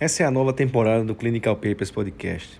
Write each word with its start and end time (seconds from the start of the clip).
Essa 0.00 0.22
é 0.22 0.26
a 0.26 0.30
nova 0.30 0.50
temporada 0.50 1.04
do 1.04 1.14
Clinical 1.14 1.54
Papers 1.54 1.90
Podcast. 1.90 2.58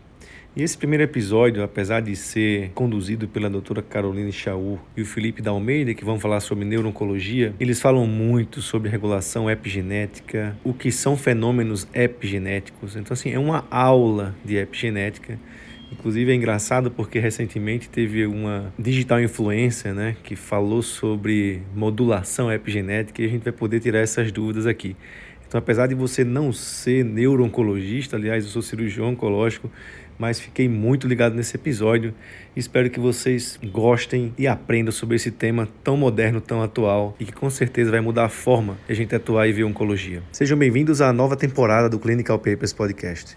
E 0.55 0.63
esse 0.63 0.77
primeiro 0.77 1.05
episódio, 1.05 1.63
apesar 1.63 2.01
de 2.03 2.15
ser 2.15 2.71
conduzido 2.75 3.27
pela 3.27 3.49
doutora 3.49 3.81
Caroline 3.81 4.31
Chaú 4.31 4.79
e 4.95 5.01
o 5.01 5.07
Felipe 5.07 5.41
da 5.41 5.51
Almeida, 5.51 5.95
que 5.95 6.05
vão 6.05 6.21
falar 6.21 6.41
sobre 6.41 6.67
neurooncologia, 6.67 7.55
eles 7.59 7.81
falam 7.81 8.07
muito 8.07 8.61
sobre 8.61 8.91
regulação 8.91 9.51
epigenética, 9.51 10.55
o 10.63 10.75
que 10.75 10.93
são 10.93 11.17
fenômenos 11.17 11.89
epigenéticos. 11.95 12.95
Então, 12.95 13.15
assim, 13.15 13.33
é 13.33 13.39
uma 13.39 13.67
aula 13.71 14.35
de 14.45 14.59
epigenética. 14.59 15.39
Inclusive 15.91 16.31
é 16.31 16.35
engraçado 16.35 16.91
porque 16.91 17.19
recentemente 17.19 17.89
teve 17.89 18.27
uma 18.27 18.73
digital 18.79 19.21
influencer, 19.21 19.95
né, 19.95 20.15
que 20.23 20.37
falou 20.37 20.83
sobre 20.83 21.63
modulação 21.75 22.53
epigenética 22.53 23.23
e 23.23 23.25
a 23.25 23.29
gente 23.29 23.43
vai 23.43 23.53
poder 23.53 23.81
tirar 23.81 24.01
essas 24.01 24.31
dúvidas 24.31 24.67
aqui. 24.67 24.95
Então, 25.51 25.59
apesar 25.59 25.89
de 25.89 25.97
você 25.97 26.23
não 26.23 26.53
ser 26.53 27.05
neuro-oncologista, 27.05 28.15
aliás, 28.15 28.45
eu 28.45 28.51
sou 28.53 28.63
cirurgião 28.63 29.09
oncológico, 29.09 29.69
mas 30.17 30.39
fiquei 30.39 30.69
muito 30.69 31.09
ligado 31.09 31.35
nesse 31.35 31.57
episódio. 31.57 32.15
Espero 32.55 32.89
que 32.89 33.01
vocês 33.01 33.59
gostem 33.65 34.33
e 34.39 34.47
aprendam 34.47 34.93
sobre 34.93 35.17
esse 35.17 35.33
tema 35.33 35.69
tão 35.83 35.97
moderno, 35.97 36.41
tão 36.41 36.63
atual 36.63 37.17
e 37.19 37.25
que 37.25 37.33
com 37.33 37.51
certeza 37.51 37.91
vai 37.91 38.01
mudar 38.01 38.27
a 38.27 38.29
forma 38.29 38.79
de 38.87 38.93
a 38.93 38.95
gente 38.95 39.13
atuar 39.13 39.49
e 39.49 39.53
ver 39.53 39.65
oncologia. 39.65 40.23
Sejam 40.31 40.57
bem-vindos 40.57 41.01
à 41.01 41.13
nova 41.13 41.35
temporada 41.35 41.89
do 41.89 41.99
Clinical 41.99 42.39
Papers 42.39 42.73
Podcast. 42.73 43.37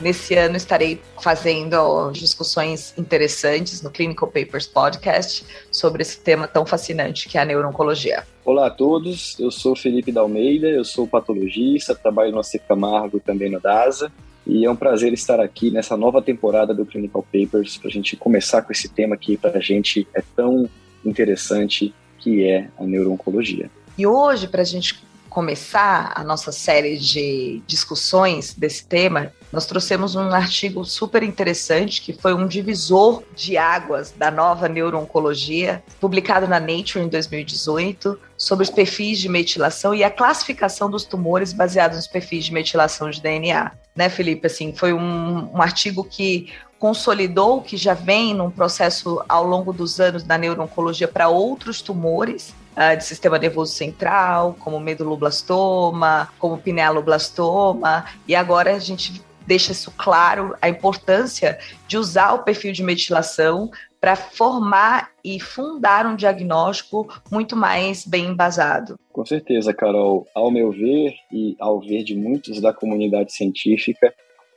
Nesse 0.00 0.34
ano 0.34 0.56
estarei 0.56 1.00
fazendo 1.20 2.10
discussões 2.10 2.92
interessantes 2.98 3.80
no 3.80 3.90
Clinical 3.90 4.28
Papers 4.28 4.66
Podcast 4.66 5.46
sobre 5.70 6.02
esse 6.02 6.18
tema 6.18 6.48
tão 6.48 6.66
fascinante 6.66 7.28
que 7.28 7.38
é 7.38 7.42
a 7.42 7.44
neurooncologia. 7.44 8.26
Olá 8.44 8.66
a 8.66 8.70
todos, 8.70 9.38
eu 9.38 9.50
sou 9.50 9.76
Felipe 9.76 10.10
da 10.10 10.20
Almeida, 10.20 10.66
eu 10.66 10.84
sou 10.84 11.06
patologista, 11.06 11.94
trabalho 11.94 12.32
no 12.32 12.40
AC 12.40 12.60
Camargo 12.66 13.18
e 13.18 13.20
também 13.20 13.50
no 13.50 13.60
DASA. 13.60 14.10
E 14.46 14.66
é 14.66 14.70
um 14.70 14.76
prazer 14.76 15.12
estar 15.12 15.40
aqui 15.40 15.70
nessa 15.70 15.96
nova 15.96 16.20
temporada 16.20 16.74
do 16.74 16.84
Clinical 16.84 17.22
Papers 17.22 17.78
para 17.78 17.88
a 17.88 17.92
gente 17.92 18.16
começar 18.16 18.62
com 18.62 18.72
esse 18.72 18.88
tema 18.88 19.16
que 19.16 19.36
para 19.36 19.58
a 19.58 19.60
gente 19.60 20.06
é 20.12 20.22
tão 20.34 20.68
interessante, 21.04 21.94
que 22.18 22.44
é 22.44 22.68
a 22.78 22.84
neurooncologia. 22.84 23.70
E 23.96 24.06
hoje, 24.06 24.48
para 24.48 24.62
a 24.62 24.66
gente 24.66 25.02
começar 25.30 26.12
a 26.14 26.22
nossa 26.22 26.52
série 26.52 26.96
de 26.96 27.62
discussões 27.66 28.54
desse 28.54 28.86
tema, 28.86 29.32
nós 29.54 29.66
trouxemos 29.66 30.16
um 30.16 30.32
artigo 30.32 30.84
super 30.84 31.22
interessante 31.22 32.02
que 32.02 32.12
foi 32.12 32.34
um 32.34 32.44
divisor 32.44 33.22
de 33.36 33.56
águas 33.56 34.10
da 34.10 34.28
nova 34.28 34.68
neurooncologia, 34.68 35.80
publicado 36.00 36.48
na 36.48 36.58
Nature 36.58 37.04
em 37.04 37.08
2018, 37.08 38.18
sobre 38.36 38.64
os 38.64 38.70
perfis 38.70 39.20
de 39.20 39.28
metilação 39.28 39.94
e 39.94 40.02
a 40.02 40.10
classificação 40.10 40.90
dos 40.90 41.04
tumores 41.04 41.52
baseados 41.52 41.96
nos 41.96 42.08
perfis 42.08 42.46
de 42.46 42.52
metilação 42.52 43.08
de 43.08 43.22
DNA. 43.22 43.70
Né, 43.94 44.08
Felipe? 44.08 44.48
Assim, 44.48 44.72
foi 44.72 44.92
um, 44.92 45.48
um 45.54 45.62
artigo 45.62 46.02
que 46.02 46.52
consolidou 46.76 47.62
que 47.62 47.76
já 47.76 47.94
vem 47.94 48.34
num 48.34 48.50
processo 48.50 49.24
ao 49.28 49.44
longo 49.44 49.72
dos 49.72 50.00
anos 50.00 50.24
da 50.24 50.36
neurooncologia 50.36 51.06
para 51.06 51.28
outros 51.28 51.80
tumores 51.80 52.52
uh, 52.76 52.96
de 52.96 53.04
sistema 53.04 53.38
nervoso 53.38 53.72
central, 53.72 54.56
como 54.58 54.80
meduloblastoma, 54.80 56.28
como 56.40 56.58
pinealoblastoma, 56.58 58.04
e 58.26 58.34
agora 58.34 58.74
a 58.74 58.78
gente 58.80 59.22
deixa 59.46 59.72
isso 59.72 59.92
claro 59.96 60.54
a 60.60 60.68
importância 60.68 61.58
de 61.86 61.96
usar 61.96 62.32
o 62.32 62.42
perfil 62.42 62.72
de 62.72 62.82
metilação 62.82 63.70
para 64.00 64.16
formar 64.16 65.10
e 65.24 65.40
fundar 65.40 66.06
um 66.06 66.14
diagnóstico 66.14 67.08
muito 67.30 67.56
mais 67.56 68.06
bem 68.06 68.26
embasado. 68.26 68.98
Com 69.10 69.24
certeza, 69.24 69.72
Carol. 69.72 70.26
Ao 70.34 70.50
meu 70.50 70.70
ver 70.70 71.14
e 71.32 71.56
ao 71.58 71.80
ver 71.80 72.04
de 72.04 72.14
muitos 72.14 72.60
da 72.60 72.72
comunidade 72.72 73.32
científica, 73.32 74.12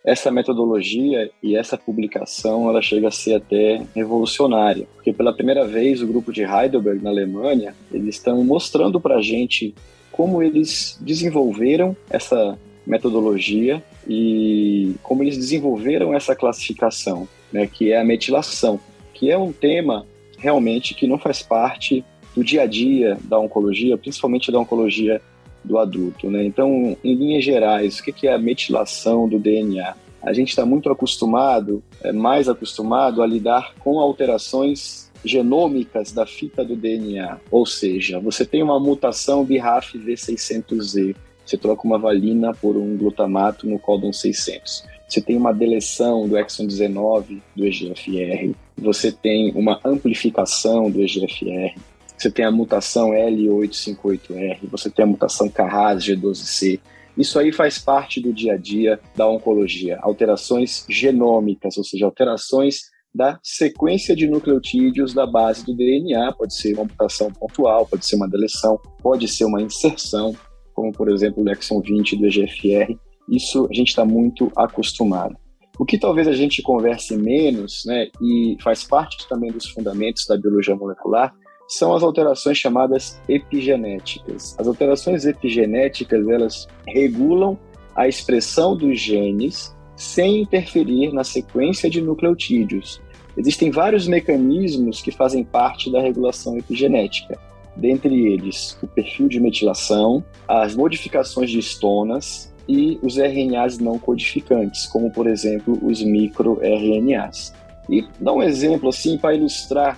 essa 0.06 0.32
metodologia 0.32 1.30
e 1.44 1.56
essa 1.56 1.78
publicação 1.78 2.70
ela 2.70 2.82
chega 2.82 3.10
a 3.10 3.12
ser 3.12 3.36
até 3.36 3.82
revolucionária, 3.94 4.88
porque 4.96 5.12
pela 5.12 5.34
primeira 5.34 5.66
vez 5.66 6.02
o 6.02 6.08
grupo 6.08 6.32
de 6.32 6.44
Heidelberg 6.44 7.04
na 7.04 7.10
Alemanha 7.10 7.76
eles 7.92 8.16
estão 8.16 8.44
mostrando 8.44 9.02
para 9.02 9.16
a 9.16 9.22
gente 9.22 9.76
como 10.12 10.42
eles 10.42 10.98
desenvolveram 11.02 11.96
essa 12.10 12.58
metodologia 12.88 13.84
e 14.08 14.96
como 15.04 15.22
eles 15.22 15.38
desenvolveram 15.38 16.14
essa 16.14 16.36
classificação, 16.36 17.28
né, 17.52 17.68
que 17.68 17.92
é 17.92 18.00
a 18.00 18.04
metilação, 18.04 18.80
que 19.14 19.30
é 19.30 19.38
um 19.38 19.52
tema 19.52 20.06
realmente 20.38 20.94
que 20.94 21.06
não 21.06 21.18
faz 21.18 21.42
parte 21.42 22.04
do 22.36 22.44
dia 22.44 22.64
a 22.64 22.66
dia 22.66 23.18
da 23.24 23.40
oncologia, 23.40 23.98
principalmente 23.98 24.52
da 24.52 24.60
oncologia 24.60 25.22
do 25.64 25.78
adulto. 25.78 26.30
Né? 26.30 26.46
Então, 26.46 26.96
em 27.04 27.16
linhas 27.16 27.44
gerais, 27.44 28.00
o 28.00 28.04
que 28.04 28.28
é 28.28 28.34
a 28.34 28.38
metilação 28.38 29.28
do 29.28 29.40
DNA? 29.40 29.96
A 30.22 30.34
gente 30.34 30.50
está 30.50 30.66
muito 30.66 30.90
acostumado, 30.90 31.84
é, 32.04 32.12
mais 32.12 32.48
acostumado 32.48 33.22
a 33.22 33.28
lidar 33.28 33.74
com 33.80 34.00
alterações 34.00 35.12
genômicas 35.26 36.12
da 36.12 36.26
fita 36.26 36.64
do 36.64 36.76
DNA, 36.76 37.40
ou 37.50 37.66
seja, 37.66 38.20
você 38.20 38.46
tem 38.46 38.62
uma 38.64 38.80
mutação 38.80 39.44
BRAF 39.44 39.98
V600Z, 39.98 41.16
você 41.48 41.58
troca 41.58 41.88
uma 41.88 41.98
valina 41.98 42.54
por 42.54 42.76
um 42.76 42.98
glutamato 42.98 43.68
no 43.68 43.80
códon 43.80 44.12
600. 44.12 44.84
Você 45.08 45.22
tem 45.22 45.38
uma 45.38 45.54
deleção 45.54 46.28
do 46.28 46.38
exon 46.38 46.68
19 46.68 47.42
do 47.56 47.66
EGFR, 47.66 48.54
você 48.78 49.12
tem 49.12 49.54
uma 49.56 49.80
amplificação 49.86 50.92
do 50.92 51.02
EGFR, 51.02 51.80
você 52.18 52.30
tem 52.30 52.44
a 52.44 52.52
mutação 52.52 53.12
L858R, 53.12 54.60
você 54.70 54.90
tem 54.90 55.04
a 55.04 55.08
mutação 55.08 55.48
Carras 55.48 56.04
G12C. 56.04 56.80
Isso 57.18 57.40
aí 57.40 57.54
faz 57.54 57.80
parte 57.80 58.20
do 58.20 58.34
dia 58.34 58.54
a 58.54 58.58
dia 58.58 59.00
da 59.16 59.28
oncologia. 59.28 59.98
Alterações 60.02 60.86
genômicas, 60.90 61.78
ou 61.78 61.84
seja, 61.84 62.06
alterações 62.06 62.82
da 63.16 63.40
sequência 63.42 64.16
de 64.16 64.28
nucleotídeos 64.28 65.14
da 65.14 65.26
base 65.26 65.66
do 65.66 65.76
DNA. 65.76 66.34
Pode 66.34 66.54
ser 66.54 66.74
uma 66.74 66.84
mutação 66.84 67.32
pontual, 67.32 67.88
pode 67.88 68.06
ser 68.06 68.16
uma 68.16 68.30
deleção, 68.30 68.80
pode 69.02 69.28
ser 69.28 69.46
uma 69.46 69.62
inserção, 69.62 70.36
como 70.78 70.92
por 70.92 71.10
exemplo 71.10 71.44
o 71.44 71.50
exon 71.50 71.82
20 71.82 72.18
do 72.18 72.28
EGFR. 72.28 72.96
Isso 73.28 73.68
a 73.68 73.74
gente 73.74 73.88
está 73.88 74.06
muito 74.06 74.52
acostumado. 74.56 75.36
O 75.80 75.84
que 75.84 75.98
talvez 75.98 76.28
a 76.28 76.34
gente 76.34 76.62
converse 76.62 77.18
menos, 77.18 77.84
né, 77.86 78.10
e 78.22 78.56
faz 78.62 78.84
parte 78.84 79.28
também 79.28 79.52
dos 79.52 79.68
fundamentos 79.70 80.26
da 80.28 80.38
biologia 80.38 80.76
molecular, 80.76 81.34
são 81.68 81.96
as 81.96 82.04
alterações 82.04 82.60
chamadas 82.60 83.20
epigenéticas. 83.28 84.56
As 84.60 84.68
alterações 84.68 85.26
epigenéticas, 85.26 86.28
elas 86.28 86.68
regulam 86.88 87.58
a 87.96 88.08
expressão 88.08 88.78
dos 88.78 89.00
genes 89.00 89.76
sem 89.96 90.42
interferir 90.42 91.12
na 91.12 91.24
sequência 91.24 91.90
de 91.90 92.02
nucleotídeos. 92.02 93.02
Existem 93.36 93.72
vários 93.72 94.08
mecanismos 94.08 95.02
que 95.02 95.12
fazem 95.12 95.44
parte 95.44 95.92
da 95.92 96.00
regulação 96.00 96.58
epigenética, 96.58 97.38
dentre 97.78 98.34
eles 98.34 98.78
o 98.82 98.88
perfil 98.88 99.28
de 99.28 99.40
metilação, 99.40 100.24
as 100.48 100.76
modificações 100.76 101.50
de 101.50 101.60
estonas 101.60 102.54
e 102.68 103.00
os 103.02 103.18
RNAs 103.18 103.80
não 103.80 103.98
codificantes, 103.98 104.86
como 104.88 105.12
por 105.12 105.28
exemplo 105.28 105.80
os 105.82 106.04
microRNAs. 106.04 107.54
E 107.90 108.06
dá 108.20 108.34
um 108.34 108.44
exemplo 108.44 108.90
assim 108.90 109.18
para 109.18 109.36
ilustrar 109.36 109.98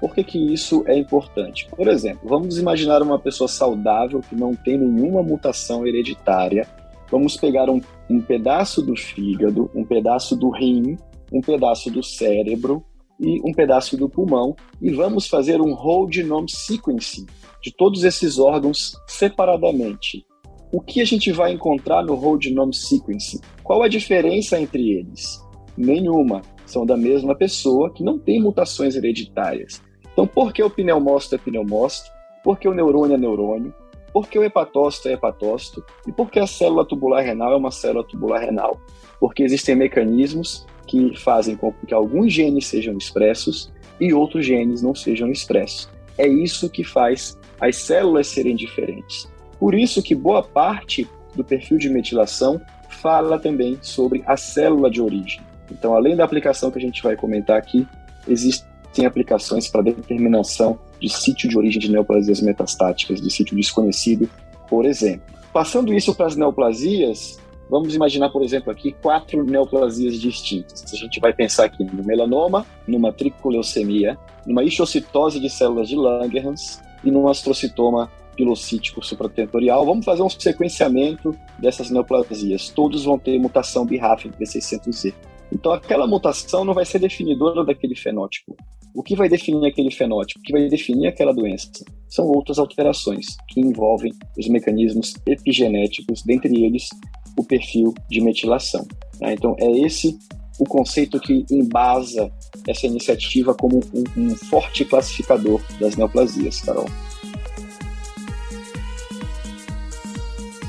por 0.00 0.14
que, 0.14 0.22
que 0.22 0.52
isso 0.52 0.84
é 0.86 0.96
importante? 0.96 1.66
Por 1.74 1.88
exemplo, 1.88 2.28
vamos 2.28 2.58
imaginar 2.58 3.02
uma 3.02 3.18
pessoa 3.18 3.48
saudável 3.48 4.20
que 4.20 4.34
não 4.34 4.54
tem 4.54 4.76
nenhuma 4.76 5.22
mutação 5.22 5.86
hereditária. 5.86 6.68
Vamos 7.10 7.36
pegar 7.36 7.70
um, 7.70 7.80
um 8.10 8.20
pedaço 8.20 8.82
do 8.82 8.94
fígado, 8.94 9.70
um 9.74 9.84
pedaço 9.84 10.36
do 10.36 10.50
rim, 10.50 10.98
um 11.32 11.40
pedaço 11.40 11.90
do 11.90 12.02
cérebro 12.02 12.84
e 13.18 13.40
um 13.44 13.52
pedaço 13.52 13.96
do 13.96 14.08
pulmão 14.08 14.54
e 14.80 14.90
vamos 14.90 15.26
fazer 15.26 15.60
um 15.60 15.72
whole 15.74 16.12
genome 16.12 16.50
sequencing 16.50 17.26
de 17.62 17.72
todos 17.72 18.04
esses 18.04 18.38
órgãos 18.38 18.96
separadamente. 19.06 20.24
O 20.72 20.80
que 20.80 21.00
a 21.00 21.04
gente 21.04 21.32
vai 21.32 21.52
encontrar 21.52 22.04
no 22.04 22.14
whole 22.14 22.42
genome 22.42 22.74
sequencing? 22.74 23.40
Qual 23.62 23.82
a 23.82 23.88
diferença 23.88 24.60
entre 24.60 24.90
eles? 24.90 25.40
Nenhuma. 25.76 26.42
São 26.66 26.84
da 26.84 26.96
mesma 26.96 27.34
pessoa 27.34 27.90
que 27.92 28.02
não 28.02 28.18
tem 28.18 28.42
mutações 28.42 28.96
hereditárias. 28.96 29.80
Então, 30.12 30.26
por 30.26 30.52
que 30.52 30.62
o 30.62 30.70
pneumócito 30.70 31.36
é 31.36 31.38
pneumócito? 31.38 32.10
Por 32.42 32.58
que 32.58 32.68
o 32.68 32.74
neurônio 32.74 33.14
é 33.14 33.18
neurônio? 33.18 33.72
por 34.16 34.28
que 34.28 34.38
o 34.38 34.42
hepatócito 34.42 35.10
é 35.10 35.12
hepatócito 35.12 35.84
e 36.06 36.10
por 36.10 36.30
que 36.30 36.38
a 36.38 36.46
célula 36.46 36.86
tubular 36.86 37.22
renal 37.22 37.52
é 37.52 37.56
uma 37.56 37.70
célula 37.70 38.02
tubular 38.02 38.40
renal. 38.40 38.80
Porque 39.20 39.42
existem 39.42 39.76
mecanismos 39.76 40.66
que 40.86 41.16
fazem 41.16 41.56
com 41.56 41.72
que 41.86 41.94
alguns 41.94 42.32
genes 42.32 42.66
sejam 42.66 42.96
expressos 42.96 43.72
e 44.00 44.12
outros 44.12 44.46
genes 44.46 44.82
não 44.82 44.94
sejam 44.94 45.30
expressos. 45.30 45.88
É 46.18 46.26
isso 46.26 46.70
que 46.70 46.84
faz 46.84 47.38
as 47.60 47.76
células 47.76 48.26
serem 48.28 48.56
diferentes. 48.56 49.28
Por 49.58 49.74
isso 49.74 50.02
que 50.02 50.14
boa 50.14 50.42
parte 50.42 51.08
do 51.34 51.44
perfil 51.44 51.78
de 51.78 51.88
metilação 51.88 52.60
fala 52.88 53.38
também 53.38 53.78
sobre 53.82 54.22
a 54.26 54.36
célula 54.36 54.90
de 54.90 55.00
origem. 55.00 55.40
Então, 55.70 55.94
além 55.94 56.16
da 56.16 56.24
aplicação 56.24 56.70
que 56.70 56.78
a 56.78 56.80
gente 56.80 57.02
vai 57.02 57.16
comentar 57.16 57.58
aqui, 57.58 57.86
existem 58.26 59.04
aplicações 59.04 59.68
para 59.68 59.82
determinação 59.82 60.78
de 61.00 61.08
sítio 61.08 61.48
de 61.48 61.58
origem 61.58 61.80
de 61.80 61.90
neoplasias 61.90 62.40
metastáticas, 62.40 63.20
de 63.20 63.30
sítio 63.30 63.56
desconhecido, 63.56 64.28
por 64.68 64.86
exemplo. 64.86 65.34
Passando 65.52 65.92
isso 65.92 66.14
para 66.14 66.26
as 66.26 66.36
neoplasias, 66.36 67.38
vamos 67.70 67.94
imaginar, 67.94 68.30
por 68.30 68.42
exemplo, 68.42 68.70
aqui 68.70 68.92
quatro 69.02 69.44
neoplasias 69.44 70.20
distintas. 70.20 70.84
A 70.92 70.96
gente 70.96 71.20
vai 71.20 71.32
pensar 71.32 71.64
aqui 71.64 71.84
no 71.84 72.04
melanoma, 72.04 72.66
numa 72.86 73.12
tricoleucemia, 73.12 74.18
numa 74.46 74.64
histocitose 74.64 75.40
de 75.40 75.50
células 75.50 75.88
de 75.88 75.96
Langerhans 75.96 76.80
e 77.04 77.10
num 77.10 77.28
astrocitoma 77.28 78.10
pilocítico 78.36 79.04
supratentorial. 79.04 79.84
Vamos 79.84 80.04
fazer 80.04 80.22
um 80.22 80.28
sequenciamento 80.28 81.34
dessas 81.58 81.90
neoplasias. 81.90 82.68
Todos 82.68 83.04
vão 83.04 83.18
ter 83.18 83.38
mutação 83.38 83.86
BRAF 83.86 84.28
V600Z. 84.28 85.14
Então, 85.52 85.72
aquela 85.72 86.06
mutação 86.06 86.64
não 86.64 86.74
vai 86.74 86.84
ser 86.84 86.98
definidora 86.98 87.64
daquele 87.64 87.94
fenótipo. 87.94 88.56
O 88.94 89.02
que 89.02 89.14
vai 89.14 89.28
definir 89.28 89.66
aquele 89.66 89.90
fenótipo, 89.90 90.40
o 90.40 90.42
que 90.42 90.52
vai 90.52 90.68
definir 90.68 91.06
aquela 91.06 91.32
doença, 91.32 91.68
são 92.08 92.26
outras 92.26 92.58
alterações 92.58 93.36
que 93.48 93.60
envolvem 93.60 94.12
os 94.38 94.48
mecanismos 94.48 95.14
epigenéticos, 95.26 96.22
dentre 96.22 96.64
eles 96.64 96.88
o 97.36 97.44
perfil 97.44 97.94
de 98.08 98.20
metilação. 98.20 98.86
Né? 99.20 99.34
Então, 99.34 99.54
é 99.58 99.70
esse 99.80 100.18
o 100.58 100.64
conceito 100.64 101.20
que 101.20 101.44
embasa 101.50 102.30
essa 102.66 102.86
iniciativa 102.86 103.54
como 103.54 103.80
um, 103.94 104.04
um 104.16 104.34
forte 104.34 104.84
classificador 104.84 105.60
das 105.78 105.96
neoplasias, 105.96 106.60
Carol. 106.60 106.86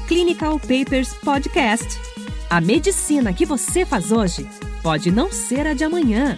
Clinical 0.08 0.60
Papers 0.60 1.14
Podcast. 1.16 2.00
A 2.50 2.62
medicina 2.62 3.34
que 3.34 3.46
você 3.46 3.86
faz 3.86 4.12
hoje 4.12 4.48
pode 4.82 5.12
não 5.12 5.32
ser 5.32 5.68
a 5.68 5.74
de 5.74 5.84
amanhã. 5.84 6.38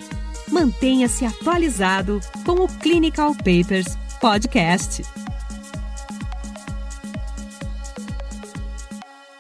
Mantenha-se 0.52 1.26
atualizado 1.26 2.20
com 2.44 2.64
o 2.64 2.68
Clinical 2.68 3.36
Papers 3.36 3.96
Podcast. 4.20 5.04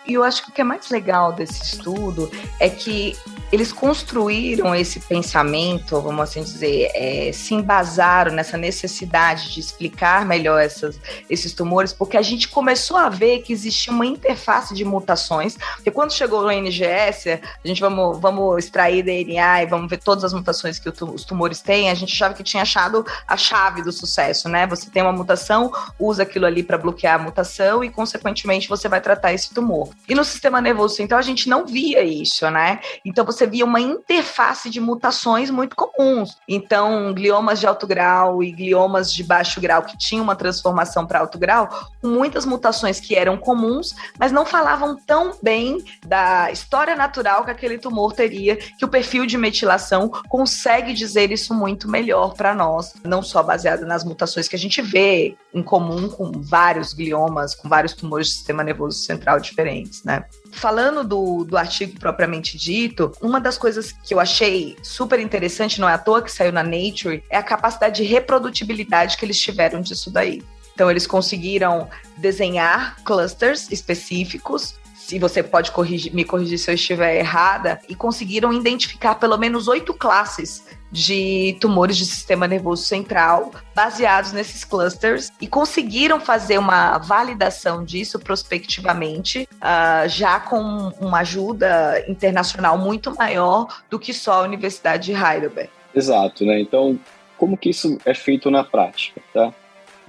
E 0.09 0.15
eu 0.15 0.23
acho 0.23 0.43
que 0.43 0.49
o 0.49 0.51
que 0.51 0.61
é 0.61 0.63
mais 0.63 0.89
legal 0.89 1.31
desse 1.31 1.61
estudo 1.61 2.31
é 2.59 2.67
que 2.67 3.15
eles 3.51 3.71
construíram 3.71 4.73
esse 4.75 4.99
pensamento, 4.99 5.99
vamos 6.01 6.21
assim 6.21 6.43
dizer, 6.43 6.91
é, 6.93 7.31
se 7.31 7.53
embasaram 7.53 8.31
nessa 8.31 8.57
necessidade 8.57 9.53
de 9.53 9.59
explicar 9.59 10.25
melhor 10.25 10.61
essas, 10.61 10.99
esses 11.29 11.53
tumores, 11.53 11.91
porque 11.91 12.17
a 12.17 12.21
gente 12.21 12.47
começou 12.47 12.97
a 12.97 13.09
ver 13.09 13.39
que 13.39 13.51
existia 13.51 13.91
uma 13.91 14.05
interface 14.05 14.73
de 14.73 14.85
mutações, 14.85 15.57
porque 15.75 15.91
quando 15.91 16.13
chegou 16.13 16.41
no 16.41 16.51
NGS, 16.51 17.29
a 17.31 17.67
gente 17.67 17.81
vamos, 17.81 18.19
vamos 18.19 18.63
extrair 18.63 19.03
DNA 19.03 19.63
e 19.63 19.65
vamos 19.65 19.89
ver 19.89 19.97
todas 19.97 20.23
as 20.23 20.33
mutações 20.33 20.77
que 20.79 20.89
os 20.89 21.23
tumores 21.23 21.61
têm, 21.61 21.89
a 21.89 21.95
gente 21.95 22.13
achava 22.13 22.33
que 22.33 22.43
tinha 22.43 22.63
achado 22.63 23.05
a 23.27 23.37
chave 23.37 23.81
do 23.81 23.91
sucesso, 23.91 24.47
né? 24.47 24.67
Você 24.67 24.89
tem 24.89 25.01
uma 25.01 25.11
mutação, 25.11 25.71
usa 25.99 26.23
aquilo 26.23 26.45
ali 26.45 26.63
para 26.63 26.77
bloquear 26.77 27.15
a 27.15 27.23
mutação 27.23 27.83
e, 27.83 27.89
consequentemente, 27.89 28.67
você 28.67 28.87
vai 28.87 29.01
tratar 29.01 29.33
esse 29.33 29.53
tumor. 29.53 29.89
E 30.07 30.15
no 30.15 30.23
sistema 30.23 30.61
nervoso 30.61 30.95
central, 30.95 31.19
a 31.19 31.23
gente 31.23 31.49
não 31.49 31.65
via 31.65 32.03
isso, 32.03 32.49
né? 32.49 32.79
Então, 33.05 33.25
você 33.25 33.38
via 33.45 33.65
uma 33.65 33.79
interface 33.79 34.69
de 34.69 34.79
mutações 34.79 35.49
muito 35.49 35.75
comuns. 35.75 36.37
Então, 36.47 37.13
gliomas 37.13 37.59
de 37.59 37.67
alto 37.67 37.85
grau 37.87 38.43
e 38.43 38.51
gliomas 38.51 39.11
de 39.13 39.23
baixo 39.23 39.59
grau 39.59 39.83
que 39.83 39.97
tinham 39.97 40.23
uma 40.23 40.35
transformação 40.35 41.05
para 41.05 41.19
alto 41.19 41.37
grau, 41.37 41.69
com 42.01 42.07
muitas 42.07 42.45
mutações 42.45 42.99
que 42.99 43.15
eram 43.15 43.37
comuns, 43.37 43.95
mas 44.17 44.31
não 44.31 44.45
falavam 44.45 44.97
tão 45.05 45.33
bem 45.41 45.83
da 46.05 46.51
história 46.51 46.95
natural 46.95 47.43
que 47.43 47.51
aquele 47.51 47.77
tumor 47.77 48.13
teria, 48.13 48.55
que 48.55 48.85
o 48.85 48.89
perfil 48.89 49.25
de 49.25 49.37
metilação 49.37 50.09
consegue 50.27 50.93
dizer 50.93 51.31
isso 51.31 51.53
muito 51.53 51.89
melhor 51.89 52.33
para 52.33 52.53
nós, 52.55 52.93
não 53.03 53.21
só 53.21 53.43
baseado 53.43 53.85
nas 53.85 54.03
mutações 54.03 54.47
que 54.47 54.55
a 54.55 54.59
gente 54.59 54.81
vê 54.81 55.35
em 55.53 55.63
comum 55.63 56.07
com 56.09 56.31
vários 56.31 56.93
gliomas, 56.93 57.55
com 57.55 57.67
vários 57.67 57.93
tumores 57.93 58.27
do 58.27 58.33
sistema 58.33 58.63
nervoso 58.63 58.99
central 58.99 59.39
diferentes, 59.39 60.03
né? 60.03 60.25
Falando 60.51 61.03
do, 61.03 61.43
do 61.43 61.57
artigo 61.57 61.99
propriamente 61.99 62.57
dito, 62.57 63.11
uma 63.21 63.39
das 63.39 63.57
coisas 63.57 63.91
que 63.91 64.13
eu 64.13 64.19
achei 64.19 64.77
super 64.83 65.19
interessante, 65.19 65.81
não 65.81 65.89
é 65.89 65.93
à 65.93 65.97
toa 65.97 66.21
que 66.21 66.31
saiu 66.31 66.51
na 66.51 66.63
Nature, 66.63 67.23
é 67.29 67.37
a 67.37 67.43
capacidade 67.43 68.03
de 68.03 68.03
reprodutibilidade 68.03 69.17
que 69.17 69.25
eles 69.25 69.39
tiveram 69.39 69.81
disso 69.81 70.11
daí. 70.11 70.43
Então, 70.73 70.89
eles 70.89 71.05
conseguiram 71.05 71.89
desenhar 72.17 73.03
clusters 73.03 73.69
específicos 73.69 74.75
se 75.09 75.17
você 75.17 75.41
pode 75.41 75.71
corrigir, 75.71 76.13
me 76.13 76.23
corrigir 76.23 76.59
se 76.59 76.69
eu 76.69 76.75
estiver 76.75 77.17
errada, 77.17 77.81
e 77.89 77.95
conseguiram 77.95 78.53
identificar 78.53 79.15
pelo 79.15 79.37
menos 79.37 79.67
oito 79.67 79.91
classes 79.91 80.63
de 80.91 81.55
tumores 81.59 81.97
de 81.97 82.05
sistema 82.05 82.47
nervoso 82.47 82.83
central 82.83 83.51
baseados 83.75 84.31
nesses 84.31 84.63
clusters 84.63 85.31
e 85.39 85.47
conseguiram 85.47 86.19
fazer 86.19 86.57
uma 86.57 86.97
validação 86.97 87.83
disso 87.83 88.19
prospectivamente, 88.19 89.47
uh, 89.55 90.07
já 90.07 90.39
com 90.39 90.91
uma 90.99 91.19
ajuda 91.19 92.03
internacional 92.07 92.77
muito 92.77 93.15
maior 93.15 93.81
do 93.89 93.99
que 93.99 94.13
só 94.13 94.41
a 94.41 94.41
Universidade 94.41 95.05
de 95.05 95.13
Heidelberg. 95.13 95.69
Exato, 95.93 96.45
né? 96.45 96.59
Então, 96.59 96.99
como 97.37 97.57
que 97.57 97.69
isso 97.69 97.97
é 98.05 98.13
feito 98.13 98.51
na 98.51 98.63
prática, 98.63 99.21
tá? 99.33 99.53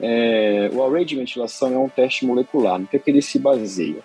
É, 0.02 0.70
o 0.72 0.82
array 0.82 1.04
de 1.04 1.14
ventilação 1.16 1.74
é 1.74 1.78
um 1.78 1.88
teste 1.88 2.24
molecular. 2.24 2.78
No 2.78 2.86
que, 2.86 2.96
é 2.96 2.98
que 2.98 3.10
ele 3.10 3.20
se 3.20 3.38
baseia? 3.38 4.02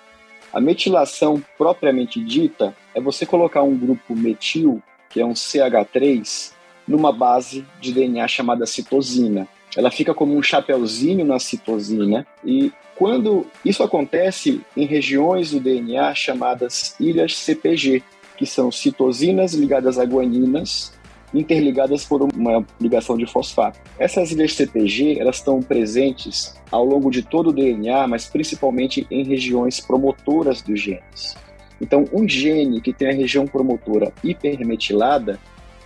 A 0.54 0.60
metilação 0.60 1.42
propriamente 1.58 2.24
dita 2.24 2.76
é 2.94 3.02
você 3.02 3.26
colocar 3.26 3.64
um 3.64 3.78
grupo 3.78 4.16
metil, 4.16 4.82
que 5.10 5.20
é 5.20 5.26
um 5.26 5.34
CH3, 5.34 6.54
numa 6.88 7.12
base 7.12 7.66
de 7.80 7.94
DNA 7.94 8.28
chamada 8.28 8.66
citosina. 8.66 9.48
Ela 9.76 9.92
fica 9.92 10.14
como 10.14 10.36
um 10.36 10.42
chapeuzinho 10.42 11.26
na 11.26 11.40
citosina 11.40 12.26
e 12.44 12.72
quando 12.96 13.46
isso 13.64 13.84
acontece 13.84 14.62
em 14.76 14.86
regiões 14.86 15.52
do 15.52 15.60
DNA 15.60 16.16
chamadas 16.16 16.96
ilhas 17.00 17.36
CPG, 17.36 18.02
que 18.38 18.46
são 18.46 18.72
citosinas 18.72 19.54
ligadas 19.54 20.00
a 20.00 20.06
guaninas 20.06 20.94
interligadas 21.34 22.06
por 22.06 22.22
uma 22.22 22.66
ligação 22.80 23.18
de 23.18 23.26
fosfato. 23.26 23.80
Essas 24.00 24.32
ilhas 24.32 24.54
CPG 24.54 25.20
elas 25.20 25.38
estão 25.38 25.62
presentes 25.62 26.56
ao 26.72 26.86
longo 26.86 27.12
de 27.12 27.22
todo 27.22 27.50
o 27.50 27.54
DNA, 27.54 28.08
mas 28.08 28.26
principalmente 28.26 29.06
em 29.12 29.24
regiões 29.24 29.82
promotoras 29.82 30.62
dos 30.62 30.80
genes. 30.80 31.36
Então, 31.82 32.06
um 32.14 32.28
gene 32.28 32.80
que 32.80 32.94
tem 32.94 33.10
a 33.10 33.14
região 33.14 33.46
promotora 33.46 34.14
hipermetilada, 34.24 35.38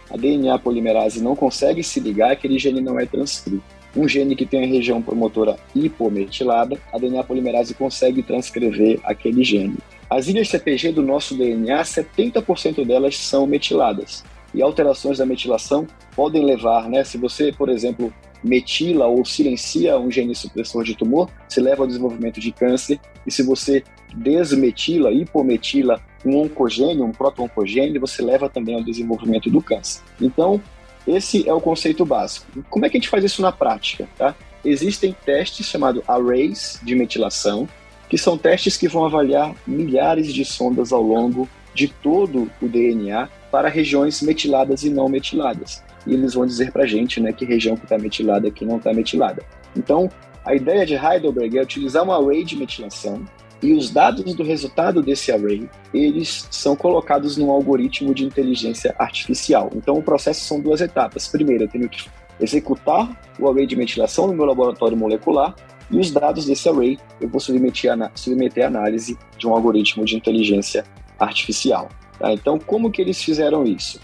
a 0.09 0.17
DNA 0.17 0.57
polimerase 0.59 1.21
não 1.21 1.35
consegue 1.35 1.83
se 1.83 1.99
ligar, 1.99 2.31
aquele 2.31 2.57
gene 2.57 2.81
não 2.81 2.99
é 2.99 3.05
transcrito. 3.05 3.63
Um 3.95 4.07
gene 4.07 4.35
que 4.35 4.45
tem 4.45 4.63
a 4.63 4.67
região 4.67 5.01
promotora 5.01 5.57
hipometilada, 5.75 6.77
a 6.93 6.97
DNA 6.97 7.23
polimerase 7.23 7.73
consegue 7.73 8.21
transcrever 8.21 8.99
aquele 9.03 9.43
gene. 9.43 9.77
As 10.09 10.27
ilhas 10.27 10.49
CPG 10.49 10.91
do 10.91 11.01
nosso 11.01 11.35
DNA, 11.35 11.81
70% 11.81 12.85
delas 12.85 13.17
são 13.17 13.45
metiladas 13.47 14.23
e 14.53 14.61
alterações 14.61 15.17
da 15.19 15.25
metilação 15.25 15.87
podem 16.15 16.43
levar, 16.43 16.89
né? 16.89 17.03
Se 17.03 17.17
você, 17.17 17.51
por 17.51 17.69
exemplo, 17.69 18.13
metila 18.43 19.07
ou 19.07 19.23
silencia 19.25 19.99
um 19.99 20.09
gene 20.09 20.33
supressor 20.33 20.83
de 20.83 20.95
tumor, 20.95 21.29
se 21.47 21.59
leva 21.59 21.83
ao 21.83 21.87
desenvolvimento 21.87 22.39
de 22.39 22.51
câncer. 22.51 22.99
E 23.25 23.31
se 23.31 23.43
você 23.43 23.83
desmetila, 24.15 25.11
hipometila 25.11 26.01
um 26.25 26.37
oncogênio, 26.37 27.05
um 27.05 27.11
proto-oncogênio, 27.11 27.99
você 28.01 28.21
leva 28.21 28.49
também 28.49 28.75
ao 28.75 28.83
desenvolvimento 28.83 29.49
do 29.49 29.61
câncer. 29.61 30.01
Então, 30.19 30.61
esse 31.07 31.47
é 31.47 31.53
o 31.53 31.61
conceito 31.61 32.05
básico. 32.05 32.45
Como 32.69 32.85
é 32.85 32.89
que 32.89 32.97
a 32.97 32.99
gente 32.99 33.09
faz 33.09 33.23
isso 33.23 33.41
na 33.41 33.51
prática? 33.51 34.07
Tá? 34.17 34.35
Existem 34.63 35.15
testes 35.25 35.65
chamados 35.65 36.03
arrays 36.07 36.79
de 36.83 36.95
metilação, 36.95 37.67
que 38.09 38.17
são 38.17 38.37
testes 38.37 38.75
que 38.75 38.87
vão 38.87 39.05
avaliar 39.05 39.53
milhares 39.65 40.33
de 40.33 40.43
sondas 40.43 40.91
ao 40.91 41.01
longo 41.01 41.47
de 41.73 41.87
todo 41.87 42.51
o 42.61 42.67
DNA 42.67 43.29
para 43.51 43.69
regiões 43.69 44.21
metiladas 44.21 44.83
e 44.83 44.89
não 44.89 45.07
metiladas. 45.07 45.83
E 46.05 46.13
eles 46.13 46.33
vão 46.33 46.45
dizer 46.45 46.71
para 46.71 46.83
a 46.83 46.87
gente 46.87 47.19
né, 47.21 47.31
que 47.31 47.45
região 47.45 47.75
que 47.75 47.83
está 47.83 47.97
metilada 47.97 48.47
e 48.47 48.51
que 48.51 48.65
não 48.65 48.77
está 48.77 48.93
metilada. 48.93 49.43
Então, 49.75 50.09
a 50.45 50.55
ideia 50.55 50.85
de 50.85 50.95
Heidelberg 50.95 51.57
é 51.57 51.61
utilizar 51.61 52.03
um 52.03 52.11
array 52.11 52.43
de 52.43 52.55
metilação 52.55 53.23
e 53.61 53.73
os 53.73 53.89
dados 53.89 54.33
do 54.33 54.43
resultado 54.43 55.01
desse 55.01 55.31
array, 55.31 55.69
eles 55.93 56.47
são 56.49 56.75
colocados 56.75 57.35
num 57.35 57.51
algoritmo 57.51 58.13
de 58.13 58.23
inteligência 58.23 58.95
artificial. 58.97 59.69
Então, 59.75 59.95
o 59.95 60.03
processo 60.03 60.41
são 60.41 60.61
duas 60.61 60.79
etapas. 60.79 61.27
Primeiro, 61.27 61.65
eu 61.65 61.67
tenho 61.67 61.89
que 61.89 62.09
executar 62.39 63.09
o 63.37 63.49
array 63.49 63.67
de 63.67 63.75
metilação 63.75 64.27
no 64.27 64.33
meu 64.33 64.45
laboratório 64.45 64.95
molecular 64.95 65.53
e 65.91 65.97
os 65.97 66.11
dados 66.11 66.45
desse 66.45 66.69
array 66.69 66.97
eu 67.19 67.27
vou 67.27 67.39
submeter 67.39 67.91
a, 67.91 68.11
submeter 68.15 68.65
análise 68.65 69.17
de 69.37 69.47
um 69.47 69.53
algoritmo 69.53 70.05
de 70.05 70.15
inteligência 70.15 70.85
artificial. 71.19 71.89
Tá? 72.17 72.31
Então, 72.31 72.57
como 72.59 72.91
que 72.91 73.01
eles 73.01 73.21
fizeram 73.21 73.65
isso? 73.65 73.99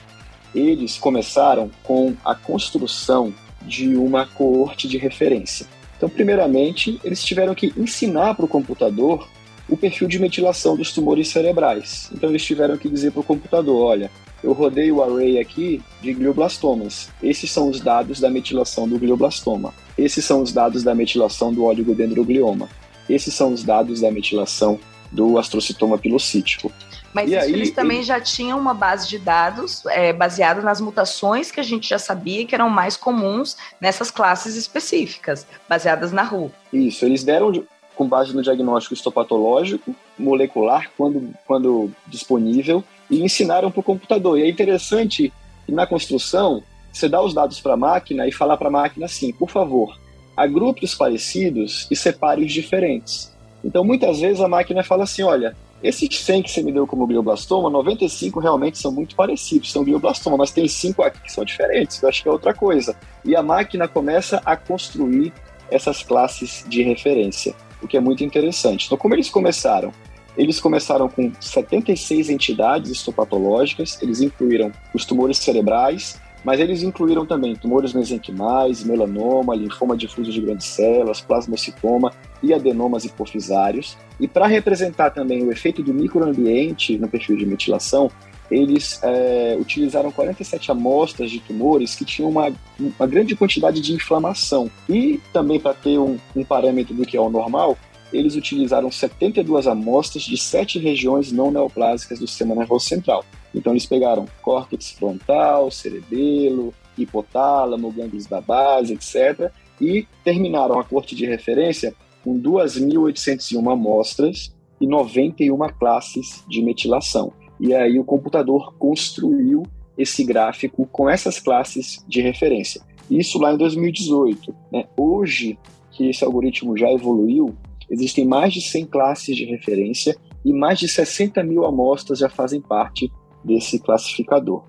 Eles 0.53 0.97
começaram 0.97 1.69
com 1.83 2.13
a 2.25 2.35
construção 2.35 3.33
de 3.61 3.95
uma 3.95 4.25
coorte 4.25 4.87
de 4.87 4.97
referência. 4.97 5.65
Então, 5.97 6.09
primeiramente, 6.09 6.99
eles 7.03 7.23
tiveram 7.23 7.55
que 7.55 7.73
ensinar 7.77 8.35
para 8.35 8.45
o 8.45 8.49
computador 8.49 9.27
o 9.67 9.75
perfil 9.75 10.07
de 10.07 10.19
metilação 10.19 10.75
dos 10.75 10.91
tumores 10.91 11.29
cerebrais. 11.29 12.09
Então, 12.13 12.29
eles 12.29 12.43
tiveram 12.43 12.77
que 12.77 12.89
dizer 12.89 13.11
para 13.11 13.21
o 13.21 13.23
computador: 13.23 13.83
olha, 13.83 14.11
eu 14.43 14.53
rodei 14.53 14.91
o 14.91 15.01
array 15.01 15.39
aqui 15.39 15.81
de 16.01 16.13
glioblastomas. 16.13 17.09
Esses 17.21 17.51
são 17.51 17.69
os 17.69 17.79
dados 17.79 18.19
da 18.19 18.29
metilação 18.29 18.87
do 18.87 18.99
glioblastoma. 18.99 19.73
Esses 19.97 20.23
são 20.23 20.41
os 20.41 20.51
dados 20.51 20.83
da 20.83 20.93
metilação 20.93 21.53
do 21.53 21.63
oligodendroglioma. 21.63 22.69
Esses 23.09 23.33
são 23.33 23.53
os 23.53 23.63
dados 23.63 24.01
da 24.01 24.11
metilação 24.11 24.79
do 25.11 25.37
astrocitoma 25.37 25.97
pilocítico. 25.97 26.71
Mas 27.13 27.31
isso 27.31 27.39
aí, 27.39 27.53
eles 27.53 27.71
também 27.71 28.03
já 28.03 28.19
tinham 28.19 28.59
uma 28.59 28.73
base 28.73 29.07
de 29.07 29.17
dados 29.17 29.85
é, 29.85 30.11
baseada 30.11 30.61
nas 30.61 30.81
mutações 30.81 31.49
que 31.49 31.61
a 31.61 31.63
gente 31.63 31.87
já 31.87 31.97
sabia 31.97 32.45
que 32.45 32.53
eram 32.53 32.69
mais 32.69 32.97
comuns 32.97 33.55
nessas 33.79 34.11
classes 34.11 34.55
específicas, 34.55 35.47
baseadas 35.67 36.11
na 36.11 36.23
RU. 36.23 36.51
Isso, 36.73 37.05
eles 37.05 37.23
deram 37.23 37.65
com 37.95 38.07
base 38.07 38.35
no 38.35 38.41
diagnóstico 38.41 38.93
histopatológico, 38.93 39.95
molecular, 40.17 40.91
quando, 40.97 41.29
quando 41.45 41.89
disponível, 42.07 42.83
e 43.09 43.23
ensinaram 43.23 43.71
para 43.71 43.79
o 43.79 43.83
computador. 43.83 44.37
E 44.37 44.43
é 44.43 44.49
interessante 44.49 45.31
que 45.65 45.71
na 45.71 45.87
construção, 45.87 46.63
você 46.91 47.09
dá 47.09 47.21
os 47.21 47.33
dados 47.33 47.59
para 47.59 47.73
a 47.73 47.77
máquina 47.77 48.27
e 48.27 48.31
fala 48.31 48.57
para 48.57 48.67
a 48.67 48.71
máquina 48.71 49.05
assim, 49.05 49.31
por 49.31 49.49
favor, 49.49 49.97
agrupe 50.35 50.85
os 50.85 50.95
parecidos 50.95 51.87
e 51.89 51.95
separe 51.95 52.43
os 52.43 52.51
diferentes. 52.51 53.33
Então, 53.63 53.83
muitas 53.83 54.19
vezes 54.19 54.41
a 54.41 54.47
máquina 54.47 54.83
fala 54.83 55.03
assim, 55.03 55.23
olha, 55.23 55.55
esses 55.81 56.07
100 56.19 56.43
que 56.43 56.51
você 56.51 56.61
me 56.61 56.71
deu 56.71 56.87
como 56.87 57.07
glioblastoma, 57.07 57.69
95 57.69 58.39
realmente 58.39 58.77
são 58.77 58.91
muito 58.91 59.15
parecidos, 59.15 59.71
são 59.71 59.83
glioblastoma, 59.83 60.37
mas 60.37 60.51
tem 60.51 60.67
5 60.67 61.01
aqui 61.03 61.21
que 61.21 61.31
são 61.31 61.43
diferentes, 61.43 62.01
eu 62.01 62.09
acho 62.09 62.23
que 62.23 62.29
é 62.29 62.31
outra 62.31 62.53
coisa. 62.53 62.95
E 63.23 63.35
a 63.35 63.43
máquina 63.43 63.87
começa 63.87 64.41
a 64.45 64.55
construir 64.55 65.33
essas 65.69 66.03
classes 66.03 66.63
de 66.67 66.83
referência, 66.83 67.55
o 67.81 67.87
que 67.87 67.97
é 67.97 67.99
muito 67.99 68.23
interessante. 68.23 68.85
Então, 68.85 68.97
como 68.97 69.13
eles 69.13 69.29
começaram? 69.29 69.91
Eles 70.37 70.59
começaram 70.59 71.07
com 71.07 71.31
76 71.39 72.29
entidades 72.29 72.91
histopatológicas, 72.91 74.01
eles 74.01 74.21
incluíram 74.21 74.71
os 74.93 75.05
tumores 75.05 75.37
cerebrais, 75.37 76.19
mas 76.43 76.59
eles 76.59 76.83
incluíram 76.83 77.25
também 77.25 77.55
tumores 77.55 77.93
mesenquimais, 77.93 78.83
melanoma, 78.83 79.55
linfoma 79.55 79.97
difuso 79.97 80.31
de 80.31 80.41
grandes 80.41 80.67
células, 80.67 81.21
plasmocitoma 81.21 82.13
e 82.43 82.53
adenomas 82.53 83.03
hipofisários. 83.03 83.97
E 84.19 84.27
para 84.27 84.45
representar 84.45 85.09
também 85.09 85.43
o 85.43 85.51
efeito 85.51 85.81
do 85.81 85.93
microambiente 85.93 86.97
no 86.99 87.07
perfil 87.07 87.35
de 87.37 87.45
metilação, 87.45 88.11
eles 88.49 88.99
é, 89.03 89.57
utilizaram 89.59 90.11
47 90.11 90.71
amostras 90.71 91.31
de 91.31 91.39
tumores 91.39 91.95
que 91.95 92.05
tinham 92.05 92.29
uma, 92.29 92.53
uma 92.79 93.07
grande 93.07 93.35
quantidade 93.35 93.81
de 93.81 93.93
inflamação. 93.93 94.69
E 94.87 95.19
também 95.33 95.59
para 95.59 95.73
ter 95.73 95.97
um, 95.97 96.17
um 96.35 96.43
parâmetro 96.43 96.93
do 96.93 97.05
que 97.05 97.17
é 97.17 97.21
o 97.21 97.29
normal, 97.29 97.77
eles 98.13 98.35
utilizaram 98.35 98.91
72 98.91 99.67
amostras 99.67 100.23
de 100.23 100.37
sete 100.37 100.79
regiões 100.79 101.31
não 101.31 101.51
neoplásicas 101.51 102.19
do 102.19 102.27
sistema 102.27 102.55
nervoso 102.55 102.85
central. 102.85 103.25
Então 103.53 103.73
eles 103.73 103.85
pegaram 103.85 104.25
córtex 104.41 104.91
frontal, 104.91 105.71
cerebelo, 105.71 106.73
hipotálamo, 106.97 107.91
gânglios 107.91 108.25
da 108.25 108.41
base, 108.41 108.93
etc. 108.93 109.51
E 109.81 110.07
terminaram 110.23 110.79
a 110.79 110.83
corte 110.83 111.15
de 111.15 111.25
referência 111.25 111.93
com 112.23 112.39
2.801 112.39 113.71
amostras 113.71 114.55
e 114.79 114.87
91 114.87 115.57
classes 115.77 116.43
de 116.47 116.61
metilação. 116.61 117.33
E 117.59 117.73
aí 117.73 117.99
o 117.99 118.03
computador 118.03 118.75
construiu 118.77 119.63
esse 119.97 120.23
gráfico 120.23 120.85
com 120.91 121.09
essas 121.09 121.39
classes 121.39 122.03
de 122.07 122.21
referência. 122.21 122.81
Isso 123.09 123.39
lá 123.39 123.53
em 123.53 123.57
2018. 123.57 124.53
Né? 124.71 124.85
Hoje, 124.97 125.57
que 125.91 126.09
esse 126.09 126.23
algoritmo 126.23 126.77
já 126.77 126.91
evoluiu, 126.91 127.55
existem 127.89 128.25
mais 128.25 128.53
de 128.53 128.61
100 128.61 128.85
classes 128.87 129.35
de 129.35 129.45
referência 129.45 130.15
e 130.43 130.51
mais 130.51 130.79
de 130.79 130.87
60 130.87 131.43
mil 131.43 131.65
amostras 131.65 132.19
já 132.19 132.29
fazem 132.29 132.61
parte 132.61 133.11
desse 133.43 133.79
classificador. 133.79 134.63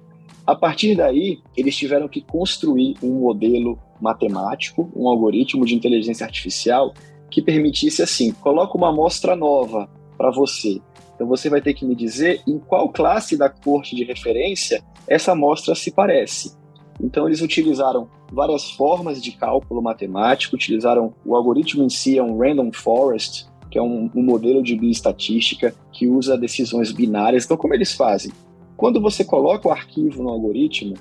A 0.46 0.54
partir 0.54 0.94
daí, 0.94 1.40
eles 1.56 1.76
tiveram 1.76 2.08
que 2.08 2.20
construir 2.20 2.96
um 3.02 3.20
modelo 3.20 3.78
matemático, 4.00 4.90
um 4.94 5.08
algoritmo 5.08 5.64
de 5.64 5.74
inteligência 5.74 6.24
artificial 6.24 6.94
que 7.30 7.42
permitisse 7.42 8.02
assim, 8.02 8.30
coloca 8.30 8.76
uma 8.76 8.90
amostra 8.90 9.34
nova 9.34 9.90
para 10.16 10.30
você. 10.30 10.80
Então 11.16 11.26
você 11.26 11.48
vai 11.48 11.62
ter 11.62 11.74
que 11.74 11.84
me 11.84 11.96
dizer 11.96 12.42
em 12.46 12.58
qual 12.58 12.90
classe 12.90 13.36
da 13.36 13.48
corte 13.48 13.96
de 13.96 14.04
referência 14.04 14.84
essa 15.08 15.32
amostra 15.32 15.74
se 15.74 15.90
parece. 15.90 16.54
Então 17.00 17.26
eles 17.26 17.40
utilizaram 17.40 18.08
várias 18.30 18.70
formas 18.70 19.22
de 19.22 19.32
cálculo 19.32 19.82
matemático, 19.82 20.54
utilizaram 20.54 21.14
o 21.24 21.34
algoritmo 21.34 21.82
em 21.82 21.88
si, 21.88 22.18
é 22.18 22.22
um 22.22 22.38
random 22.38 22.70
forest, 22.72 23.46
que 23.70 23.78
é 23.78 23.82
um, 23.82 24.10
um 24.14 24.22
modelo 24.22 24.62
de 24.62 24.76
bioestatística 24.76 25.74
que 25.90 26.06
usa 26.06 26.36
decisões 26.36 26.92
binárias. 26.92 27.44
Então 27.44 27.56
como 27.56 27.74
eles 27.74 27.94
fazem? 27.94 28.30
Quando 28.76 29.00
você 29.00 29.24
coloca 29.24 29.68
o 29.68 29.72
arquivo 29.72 30.22
no 30.22 30.28
algoritmo, 30.28 30.94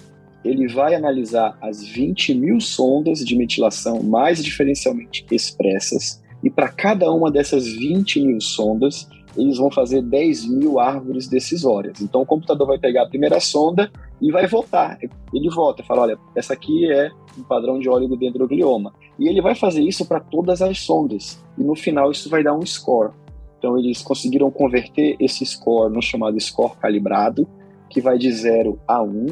ele 0.45 0.67
vai 0.67 0.95
analisar 0.95 1.57
as 1.62 1.84
20 1.84 2.36
mil 2.36 2.62
sondas 2.62 3.19
de 3.19 3.36
metilação 3.36 4.01
mais 4.01 4.43
diferencialmente 4.43 5.25
expressas, 5.31 6.24
e 6.43 6.50
para 6.50 6.69
cada 6.69 7.12
uma 7.12 7.31
dessas 7.31 7.65
20 7.65 8.22
mil 8.22 8.39
sondas, 8.39 9.10
eles 9.38 9.58
vão 9.58 9.70
fazer 9.72 10.01
10 10.01 10.48
mil 10.48 10.80
árvores 10.80 11.27
decisórias. 11.27 12.01
Então 12.01 12.22
o 12.22 12.25
computador 12.25 12.68
vai 12.68 12.77
pegar 12.77 13.04
a 13.04 13.10
primeira 13.10 13.39
sonda 13.39 13.92
e 14.22 14.32
vai 14.32 14.48
votar. 14.48 14.98
Ele 15.34 15.50
vota 15.50 15.82
e 15.82 15.86
fala: 15.86 16.04
olha, 16.04 16.18
essa 16.36 16.54
aqui 16.54 16.92
é 16.92 17.12
um 17.38 17.44
padrão 17.44 17.80
de 17.80 17.89
oligodendroglioma. 17.89 18.94
E 19.20 19.27
ele 19.27 19.42
vai 19.42 19.56
fazer 19.56 19.82
isso 19.82 20.06
para 20.06 20.20
todas 20.20 20.62
as 20.62 20.80
sondas. 20.80 21.44
E 21.58 21.63
no 21.63 21.75
final 21.75 22.12
isso 22.12 22.30
vai 22.30 22.44
dar 22.44 22.54
um 22.54 22.65
score. 22.65 23.12
Então 23.58 23.77
eles 23.77 24.01
conseguiram 24.01 24.51
converter 24.51 25.15
esse 25.20 25.46
score 25.46 25.92
no 25.92 26.01
chamado 26.01 26.39
score 26.39 26.75
calibrado, 26.77 27.48
que 27.89 28.01
vai 28.01 28.18
de 28.18 28.32
0 28.32 28.80
a 28.88 29.01
1. 29.01 29.27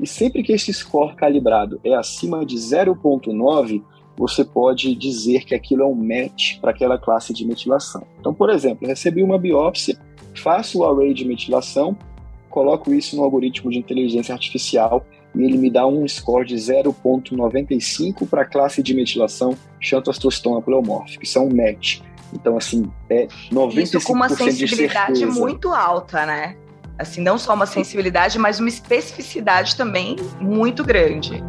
E 0.00 0.06
sempre 0.06 0.42
que 0.42 0.52
esse 0.52 0.72
score 0.72 1.14
calibrado 1.16 1.80
é 1.82 1.94
acima 1.94 2.44
de 2.44 2.56
0.9, 2.56 3.82
você 4.18 4.44
pode 4.44 4.94
dizer 4.96 5.44
que 5.44 5.54
aquilo 5.54 5.82
é 5.82 5.86
um 5.86 5.94
match 5.94 6.58
para 6.60 6.72
aquela 6.72 6.98
classe 6.98 7.32
de 7.32 7.46
metilação. 7.46 8.02
Então, 8.18 8.34
por 8.34 8.50
exemplo, 8.50 8.86
recebi 8.86 9.22
uma 9.22 9.38
biópsia, 9.38 9.96
faço 10.34 10.80
o 10.80 10.84
array 10.84 11.14
de 11.14 11.24
metilação, 11.24 11.96
coloco 12.50 12.92
isso 12.92 13.16
no 13.16 13.22
algoritmo 13.22 13.70
de 13.70 13.78
inteligência 13.78 14.32
artificial 14.32 15.06
e 15.34 15.44
ele 15.44 15.56
me 15.56 15.70
dá 15.70 15.86
um 15.86 16.06
score 16.08 16.44
de 16.44 16.56
0.95 16.56 18.28
para 18.28 18.42
a 18.42 18.44
classe 18.44 18.82
de 18.82 18.92
metilação 18.92 19.56
xantoastrostoma 19.80 20.60
pleomórfica. 20.60 21.22
Isso 21.22 21.38
é 21.38 21.40
um 21.40 21.54
match. 21.54 22.00
Então, 22.32 22.56
assim, 22.56 22.90
é 23.08 23.28
95% 23.52 23.82
Isso 23.82 24.00
com 24.02 24.12
uma 24.14 24.28
sensibilidade 24.28 25.24
muito 25.26 25.72
alta, 25.72 26.26
né? 26.26 26.56
Assim, 26.98 27.22
não 27.22 27.38
só 27.38 27.54
uma 27.54 27.66
sensibilidade, 27.66 28.38
mas 28.38 28.58
uma 28.58 28.68
especificidade 28.68 29.76
também 29.76 30.16
muito 30.40 30.82
grande. 30.82 31.42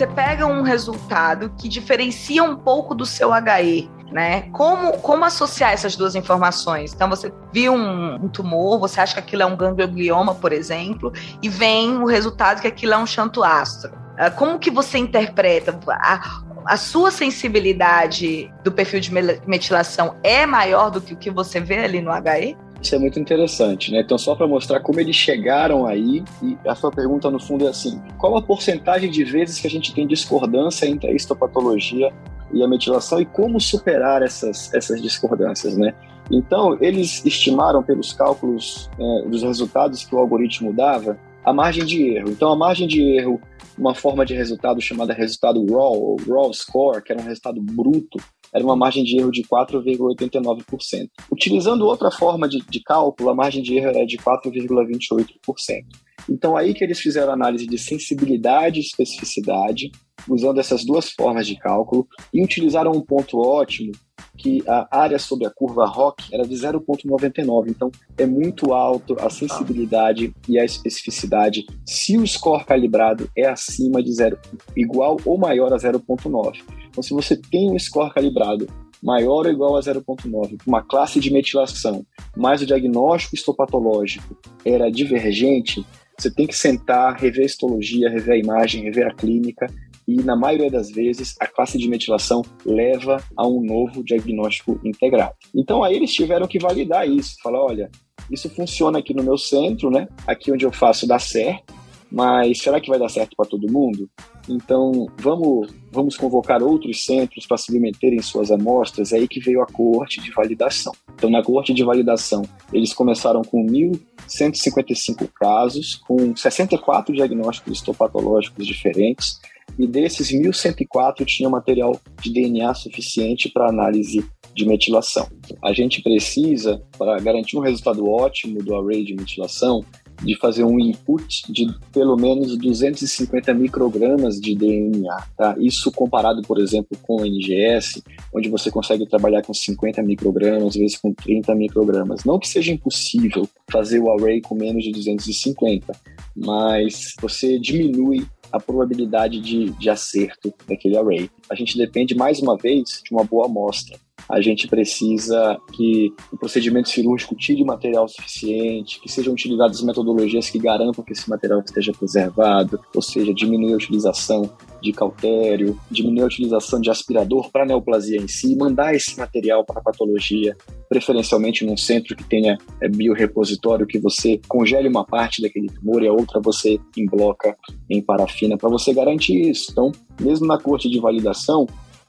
Você 0.00 0.06
pega 0.06 0.46
um 0.46 0.62
resultado 0.62 1.52
que 1.58 1.68
diferencia 1.68 2.42
um 2.42 2.56
pouco 2.56 2.94
do 2.94 3.04
seu 3.04 3.32
HE, 3.34 3.90
né? 4.10 4.48
Como, 4.50 4.92
como 4.92 5.26
associar 5.26 5.72
essas 5.72 5.94
duas 5.94 6.14
informações? 6.14 6.94
Então, 6.94 7.06
você 7.06 7.30
viu 7.52 7.74
um, 7.74 8.14
um, 8.14 8.26
tumor, 8.26 8.80
você 8.80 8.98
acha 8.98 9.12
que 9.12 9.20
aquilo 9.20 9.42
é 9.42 9.44
um 9.44 9.54
ganglioma, 9.54 10.34
por 10.34 10.54
exemplo, 10.54 11.12
e 11.42 11.50
vem 11.50 11.98
o 11.98 12.06
resultado 12.06 12.62
que 12.62 12.66
aquilo 12.66 12.94
é 12.94 12.96
um 12.96 13.04
xantoastro. 13.04 13.92
Ah, 14.16 14.30
como 14.30 14.58
que 14.58 14.70
você 14.70 14.96
interpreta? 14.96 15.78
A, 15.90 16.40
a 16.64 16.76
sua 16.78 17.10
sensibilidade 17.10 18.50
do 18.64 18.72
perfil 18.72 19.00
de 19.00 19.12
metilação 19.46 20.16
é 20.22 20.46
maior 20.46 20.90
do 20.90 21.02
que 21.02 21.12
o 21.12 21.16
que 21.18 21.30
você 21.30 21.60
vê 21.60 21.84
ali 21.84 22.00
no 22.00 22.10
HE? 22.10 22.56
Isso 22.82 22.94
é 22.94 22.98
muito 22.98 23.20
interessante, 23.20 23.92
né? 23.92 24.00
Então, 24.00 24.16
só 24.16 24.34
para 24.34 24.46
mostrar 24.46 24.80
como 24.80 24.98
eles 24.98 25.14
chegaram 25.14 25.86
aí, 25.86 26.24
e 26.42 26.56
a 26.66 26.74
sua 26.74 26.90
pergunta 26.90 27.30
no 27.30 27.38
fundo 27.38 27.66
é 27.66 27.70
assim: 27.70 28.00
qual 28.16 28.36
a 28.36 28.42
porcentagem 28.42 29.10
de 29.10 29.22
vezes 29.22 29.58
que 29.58 29.66
a 29.66 29.70
gente 29.70 29.92
tem 29.94 30.06
discordância 30.06 30.86
entre 30.86 31.10
a 31.10 31.12
histopatologia 31.12 32.10
e 32.52 32.62
a 32.62 32.68
metilação 32.68 33.20
e 33.20 33.26
como 33.26 33.60
superar 33.60 34.22
essas, 34.22 34.72
essas 34.72 35.00
discordâncias, 35.02 35.76
né? 35.76 35.94
Então, 36.30 36.78
eles 36.80 37.24
estimaram 37.24 37.82
pelos 37.82 38.12
cálculos 38.12 38.88
é, 38.98 39.28
dos 39.28 39.42
resultados 39.42 40.04
que 40.04 40.14
o 40.14 40.18
algoritmo 40.18 40.72
dava 40.72 41.18
a 41.44 41.52
margem 41.52 41.84
de 41.84 42.16
erro. 42.16 42.30
Então, 42.30 42.52
a 42.52 42.56
margem 42.56 42.86
de 42.86 43.02
erro 43.02 43.40
uma 43.76 43.94
forma 43.94 44.26
de 44.26 44.34
resultado 44.34 44.80
chamada 44.80 45.14
resultado 45.14 45.64
raw, 45.72 45.92
ou 45.92 46.16
raw 46.28 46.52
score, 46.52 47.02
que 47.02 47.12
era 47.12 47.20
um 47.20 47.24
resultado 47.24 47.60
bruto, 47.62 48.18
era 48.54 48.64
uma 48.64 48.76
margem 48.76 49.04
de 49.04 49.18
erro 49.18 49.30
de 49.30 49.42
4,89%. 49.42 51.08
Utilizando 51.30 51.86
outra 51.86 52.10
forma 52.10 52.48
de, 52.48 52.60
de 52.68 52.82
cálculo, 52.82 53.30
a 53.30 53.34
margem 53.34 53.62
de 53.62 53.76
erro 53.76 53.88
era 53.88 54.06
de 54.06 54.16
4,28%. 54.16 55.84
Então, 56.28 56.56
aí 56.56 56.74
que 56.74 56.84
eles 56.84 57.00
fizeram 57.00 57.32
análise 57.32 57.66
de 57.66 57.78
sensibilidade 57.78 58.78
e 58.78 58.82
especificidade, 58.82 59.90
usando 60.28 60.60
essas 60.60 60.84
duas 60.84 61.10
formas 61.10 61.46
de 61.46 61.56
cálculo, 61.56 62.06
e 62.32 62.42
utilizaram 62.42 62.92
um 62.92 63.00
ponto 63.00 63.38
ótimo 63.38 63.92
que 64.36 64.62
a 64.66 64.88
área 64.90 65.18
sobre 65.18 65.46
a 65.46 65.50
curva 65.50 65.86
ROC 65.86 66.20
era 66.32 66.46
de 66.46 66.54
0,99. 66.54 67.68
Então, 67.68 67.90
é 68.16 68.26
muito 68.26 68.72
alto 68.72 69.16
a 69.20 69.28
sensibilidade 69.28 70.32
e 70.48 70.58
a 70.58 70.64
especificidade 70.64 71.66
se 71.86 72.16
o 72.16 72.26
score 72.26 72.64
calibrado 72.64 73.30
é 73.36 73.46
acima 73.46 74.02
de 74.02 74.12
zero, 74.12 74.38
igual 74.76 75.16
ou 75.24 75.38
maior 75.38 75.72
a 75.72 75.76
0,9. 75.76 76.79
Então, 76.90 77.02
se 77.02 77.14
você 77.14 77.36
tem 77.36 77.70
um 77.70 77.78
score 77.78 78.12
calibrado 78.12 78.66
maior 79.02 79.46
ou 79.46 79.52
igual 79.52 79.76
a 79.76 79.80
0,9, 79.80 80.58
uma 80.66 80.82
classe 80.82 81.18
de 81.18 81.32
metilação, 81.32 82.04
mas 82.36 82.60
o 82.60 82.66
diagnóstico 82.66 83.34
histopatológico 83.34 84.36
era 84.64 84.90
divergente, 84.90 85.84
você 86.18 86.30
tem 86.30 86.46
que 86.46 86.54
sentar, 86.54 87.16
rever 87.16 87.42
a 87.42 87.46
histologia, 87.46 88.10
rever 88.10 88.34
a 88.34 88.38
imagem, 88.38 88.82
rever 88.82 89.06
a 89.06 89.14
clínica 89.14 89.66
e, 90.06 90.16
na 90.16 90.36
maioria 90.36 90.70
das 90.70 90.90
vezes, 90.90 91.34
a 91.40 91.46
classe 91.46 91.78
de 91.78 91.88
metilação 91.88 92.42
leva 92.66 93.22
a 93.36 93.46
um 93.46 93.62
novo 93.62 94.04
diagnóstico 94.04 94.78
integrado. 94.84 95.34
Então, 95.54 95.82
aí 95.82 95.94
eles 95.94 96.12
tiveram 96.12 96.46
que 96.46 96.58
validar 96.58 97.08
isso, 97.08 97.36
falar, 97.42 97.64
olha, 97.64 97.90
isso 98.30 98.50
funciona 98.50 98.98
aqui 98.98 99.14
no 99.14 99.22
meu 99.22 99.38
centro, 99.38 99.90
né? 99.90 100.08
Aqui 100.26 100.52
onde 100.52 100.64
eu 100.64 100.72
faço 100.72 101.06
dá 101.06 101.18
certo, 101.18 101.72
mas 102.10 102.60
será 102.60 102.80
que 102.80 102.88
vai 102.88 102.98
dar 102.98 103.08
certo 103.08 103.36
para 103.36 103.46
todo 103.46 103.70
mundo? 103.70 104.10
Então, 104.48 105.06
vamos, 105.18 105.72
vamos 105.92 106.16
convocar 106.16 106.62
outros 106.62 107.04
centros 107.04 107.46
para 107.46 107.56
submeterem 107.56 108.20
suas 108.20 108.50
amostras. 108.50 109.12
É 109.12 109.16
aí 109.16 109.28
que 109.28 109.38
veio 109.38 109.62
a 109.62 109.66
coorte 109.66 110.20
de 110.20 110.30
validação. 110.32 110.92
Então, 111.14 111.30
na 111.30 111.42
coorte 111.42 111.72
de 111.72 111.84
validação, 111.84 112.42
eles 112.72 112.92
começaram 112.92 113.42
com 113.42 113.64
1.155 113.66 115.28
casos, 115.32 115.94
com 115.94 116.34
64 116.34 117.14
diagnósticos 117.14 117.78
histopatológicos 117.78 118.66
diferentes, 118.66 119.38
e 119.78 119.86
desses 119.86 120.30
1.104 120.32 121.24
tinha 121.24 121.48
material 121.48 121.98
de 122.20 122.32
DNA 122.32 122.74
suficiente 122.74 123.48
para 123.48 123.68
análise 123.68 124.24
de 124.54 124.66
metilação. 124.66 125.28
A 125.62 125.72
gente 125.72 126.02
precisa, 126.02 126.82
para 126.98 127.18
garantir 127.20 127.56
um 127.56 127.60
resultado 127.60 128.08
ótimo 128.08 128.62
do 128.62 128.74
array 128.74 129.04
de 129.04 129.14
metilação, 129.14 129.84
de 130.22 130.36
fazer 130.36 130.64
um 130.64 130.78
input 130.78 131.50
de 131.52 131.66
pelo 131.92 132.16
menos 132.16 132.56
250 132.56 133.52
microgramas 133.54 134.40
de 134.40 134.54
DNA. 134.54 135.24
Tá? 135.36 135.56
Isso 135.58 135.90
comparado, 135.90 136.42
por 136.42 136.58
exemplo, 136.58 136.96
com 137.02 137.22
o 137.22 137.24
NGS, 137.24 138.02
onde 138.34 138.48
você 138.48 138.70
consegue 138.70 139.06
trabalhar 139.06 139.42
com 139.42 139.54
50 139.54 140.02
microgramas, 140.02 140.68
às 140.68 140.76
vezes 140.76 140.96
com 140.96 141.12
30 141.12 141.54
microgramas. 141.54 142.24
Não 142.24 142.38
que 142.38 142.48
seja 142.48 142.72
impossível 142.72 143.48
fazer 143.70 143.98
o 143.98 144.10
array 144.10 144.40
com 144.40 144.54
menos 144.54 144.84
de 144.84 144.92
250, 144.92 145.92
mas 146.36 147.14
você 147.20 147.58
diminui 147.58 148.26
a 148.52 148.58
probabilidade 148.58 149.40
de, 149.40 149.70
de 149.70 149.88
acerto 149.88 150.52
daquele 150.68 150.96
array. 150.96 151.30
A 151.48 151.54
gente 151.54 151.78
depende, 151.78 152.16
mais 152.16 152.40
uma 152.40 152.56
vez, 152.56 153.00
de 153.04 153.12
uma 153.12 153.24
boa 153.24 153.46
amostra 153.46 153.96
a 154.30 154.40
gente 154.40 154.68
precisa 154.68 155.60
que 155.72 156.12
o 156.32 156.36
procedimento 156.36 156.88
cirúrgico 156.88 157.34
tire 157.34 157.64
material 157.64 158.08
suficiente, 158.08 159.00
que 159.00 159.10
sejam 159.10 159.32
utilizadas 159.32 159.82
metodologias 159.82 160.48
que 160.48 160.58
garantam 160.58 161.02
que 161.02 161.12
esse 161.12 161.28
material 161.28 161.60
esteja 161.60 161.92
preservado, 161.92 162.80
ou 162.94 163.02
seja, 163.02 163.34
diminuir 163.34 163.72
a 163.72 163.76
utilização 163.76 164.48
de 164.80 164.92
cautério, 164.92 165.78
diminuir 165.90 166.22
a 166.22 166.26
utilização 166.26 166.80
de 166.80 166.90
aspirador 166.90 167.50
para 167.50 167.66
neoplasia 167.66 168.18
em 168.18 168.28
si, 168.28 168.54
mandar 168.54 168.94
esse 168.94 169.18
material 169.18 169.64
para 169.64 169.80
a 169.80 169.82
patologia, 169.82 170.56
preferencialmente 170.88 171.66
num 171.66 171.76
centro 171.76 172.16
que 172.16 172.24
tenha 172.24 172.56
é, 172.80 172.88
biorepositório, 172.88 173.86
que 173.86 173.98
você 173.98 174.40
congele 174.48 174.88
uma 174.88 175.04
parte 175.04 175.42
daquele 175.42 175.68
tumor 175.68 176.02
e 176.02 176.08
a 176.08 176.12
outra 176.12 176.40
você 176.40 176.78
embloca 176.96 177.56
em 177.90 178.00
parafina, 178.00 178.56
para 178.56 178.68
você 178.68 178.94
garantir 178.94 179.50
isso. 179.50 179.72
Então, 179.72 179.90
mesmo 180.20 180.46
na 180.46 180.58
corte 180.58 180.88
de 180.88 181.00
validação, 181.00 181.66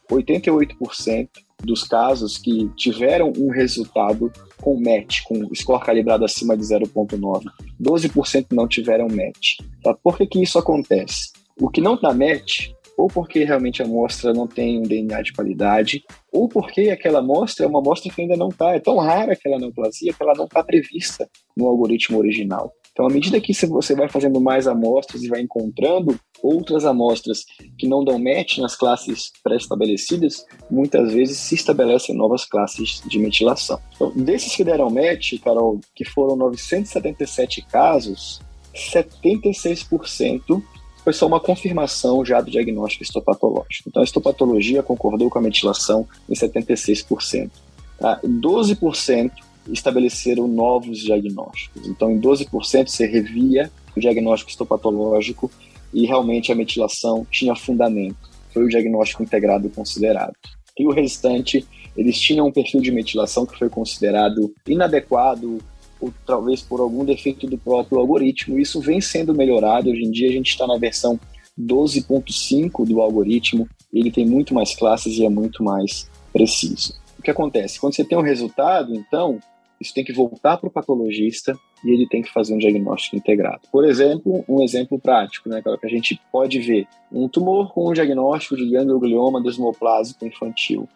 88% 0.10 1.30
dos 1.64 1.84
casos 1.84 2.38
que 2.38 2.70
tiveram 2.76 3.32
um 3.38 3.50
resultado 3.50 4.32
com 4.62 4.80
match, 4.80 5.22
com 5.24 5.54
score 5.56 5.84
calibrado 5.84 6.24
acima 6.24 6.56
de 6.56 6.64
0.9. 6.64 7.44
12% 7.82 8.48
não 8.52 8.68
tiveram 8.68 9.08
match. 9.08 9.58
Tá? 9.84 9.94
Por 9.94 10.18
que, 10.18 10.26
que 10.26 10.42
isso 10.42 10.58
acontece? 10.60 11.32
O 11.60 11.70
que 11.70 11.82
não 11.82 12.00
dá 12.00 12.14
match, 12.14 12.72
ou 12.98 13.08
porque 13.08 13.44
realmente 13.44 13.82
a 13.82 13.86
amostra 13.86 14.34
não 14.34 14.48
tem 14.48 14.80
um 14.80 14.84
DNA 14.84 15.22
de 15.22 15.34
qualidade, 15.34 16.04
ou 16.32 16.48
porque 16.48 16.90
aquela 16.90 17.20
amostra 17.20 17.66
é 17.66 17.70
uma 17.70 17.80
amostra 17.80 18.12
que 18.12 18.22
ainda 18.22 18.38
não 18.38 18.50
está, 18.50 18.76
é 18.76 18.80
tão 18.80 18.98
rara 18.98 19.34
aquela 19.34 19.58
neoplasia 19.58 20.14
que 20.14 20.24
ela 20.24 20.34
não 20.36 20.46
está 20.46 20.64
prevista 20.64 21.28
no 21.56 21.68
algoritmo 21.68 22.18
original. 22.18 22.72
Então, 22.92 23.08
à 23.08 23.10
medida 23.10 23.40
que 23.40 23.54
você 23.68 23.96
vai 23.96 24.10
fazendo 24.10 24.42
mais 24.42 24.68
amostras 24.68 25.24
e 25.24 25.30
vai 25.30 25.42
encontrando 25.42 26.20
outras 26.44 26.84
amostras 26.84 27.46
que 27.78 27.88
não 27.88 28.04
dão 28.04 28.20
match 28.20 28.58
nas 28.58 28.76
classes 28.76 29.32
pré-estabelecidas, 29.44 30.46
muitas 30.70 31.14
vezes 31.14 31.38
se 31.38 31.56
estabelecem 31.56 32.16
novas 32.16 32.44
classes 32.44 33.02
de 33.06 33.18
metilação. 33.18 33.80
Então, 33.96 34.12
desses 34.16 34.56
que 34.56 34.64
deram 34.64 34.90
match, 34.90 35.34
Carol, 35.42 35.80
que 35.96 36.04
foram 36.04 36.36
977 36.36 37.62
casos, 37.64 38.42
76% 38.74 40.62
foi 41.04 41.14
só 41.14 41.28
uma 41.28 41.40
confirmação 41.40 42.24
já 42.24 42.42
do 42.42 42.52
diagnóstico 42.52 43.04
histopatológico. 43.04 43.90
Então, 43.90 44.02
a 44.02 44.06
histopatologia 44.06 44.84
concordou 44.84 45.30
com 45.30 45.40
a 45.40 45.42
metilação 45.42 46.08
em 46.30 46.34
76%. 46.34 47.50
Tá? 47.98 48.20
12% 48.24 49.32
estabeleceram 49.68 50.48
novos 50.48 51.00
diagnósticos. 51.00 51.88
Então, 51.88 52.12
em 52.12 52.20
12% 52.20 52.88
você 52.88 53.06
revia 53.06 53.72
o 53.96 54.00
diagnóstico 54.00 54.52
histopatológico 54.52 55.52
e 55.94 56.06
realmente 56.06 56.52
a 56.52 56.56
metilação 56.56 57.26
tinha 57.30 57.56
fundamento. 57.56 58.30
Foi 58.54 58.64
o 58.66 58.70
diagnóstico 58.70 59.24
integrado 59.24 59.70
considerado. 59.70 60.34
E 60.78 60.86
o 60.86 60.92
restante, 60.92 61.66
eles 61.96 62.20
tinham 62.20 62.48
um 62.48 62.52
perfil 62.52 62.82
de 62.82 62.92
metilação 62.92 63.46
que 63.46 63.58
foi 63.58 63.70
considerado 63.70 64.54
inadequado 64.68 65.60
ou 66.00 66.12
talvez 66.26 66.62
por 66.62 66.80
algum 66.80 67.06
defeito 67.06 67.46
do 67.46 67.58
próprio 67.58 68.00
algoritmo. 68.00 68.58
Isso 68.58 68.82
vem 68.82 69.00
sendo 69.00 69.36
melhorado. 69.36 69.90
Hoje 69.90 70.04
em 70.04 70.12
dia 70.12 70.30
a 70.30 70.34
gente 70.34 70.50
está 70.50 70.66
na 70.66 70.78
versão 70.78 71.20
12.5 71.60 72.86
do 72.88 73.02
algoritmo. 73.02 73.68
Ele 73.94 74.12
tem 74.12 74.26
muito 74.26 74.54
mais 74.54 74.76
classes 74.76 75.18
e 75.18 75.26
é 75.26 75.30
muito 75.30 75.64
mais 75.64 76.10
preciso. 76.34 77.00
O 77.20 77.22
que 77.22 77.30
acontece? 77.30 77.80
Quando 77.80 77.96
você 77.96 78.04
tem 78.04 78.18
um 78.18 78.24
resultado, 78.24 78.96
então, 78.96 79.40
isso 79.82 79.94
tem 79.94 80.04
que 80.04 80.14
voltar 80.14 80.58
para 80.58 80.70
o 80.70 80.72
patologista 80.72 81.58
e 81.84 81.90
ele 81.90 82.08
tem 82.08 82.22
que 82.22 82.32
fazer 82.32 82.54
um 82.54 82.60
diagnóstico 82.60 83.16
integrado. 83.16 83.62
Por 83.72 83.84
exemplo, 83.84 84.46
um 84.48 84.62
exemplo 84.62 85.00
prático, 85.00 85.50
né, 85.50 85.62
que 85.62 85.86
a 85.86 85.90
gente 85.90 86.22
pode 86.32 86.60
ver 86.60 86.88
um 87.12 87.28
tumor 87.28 87.74
com 87.74 87.90
um 87.90 87.94
diagnóstico 87.94 88.56
de 88.56 88.70
ganglioma 88.70 89.42
desmoplásico 89.42 90.26
infantil, 90.26 90.88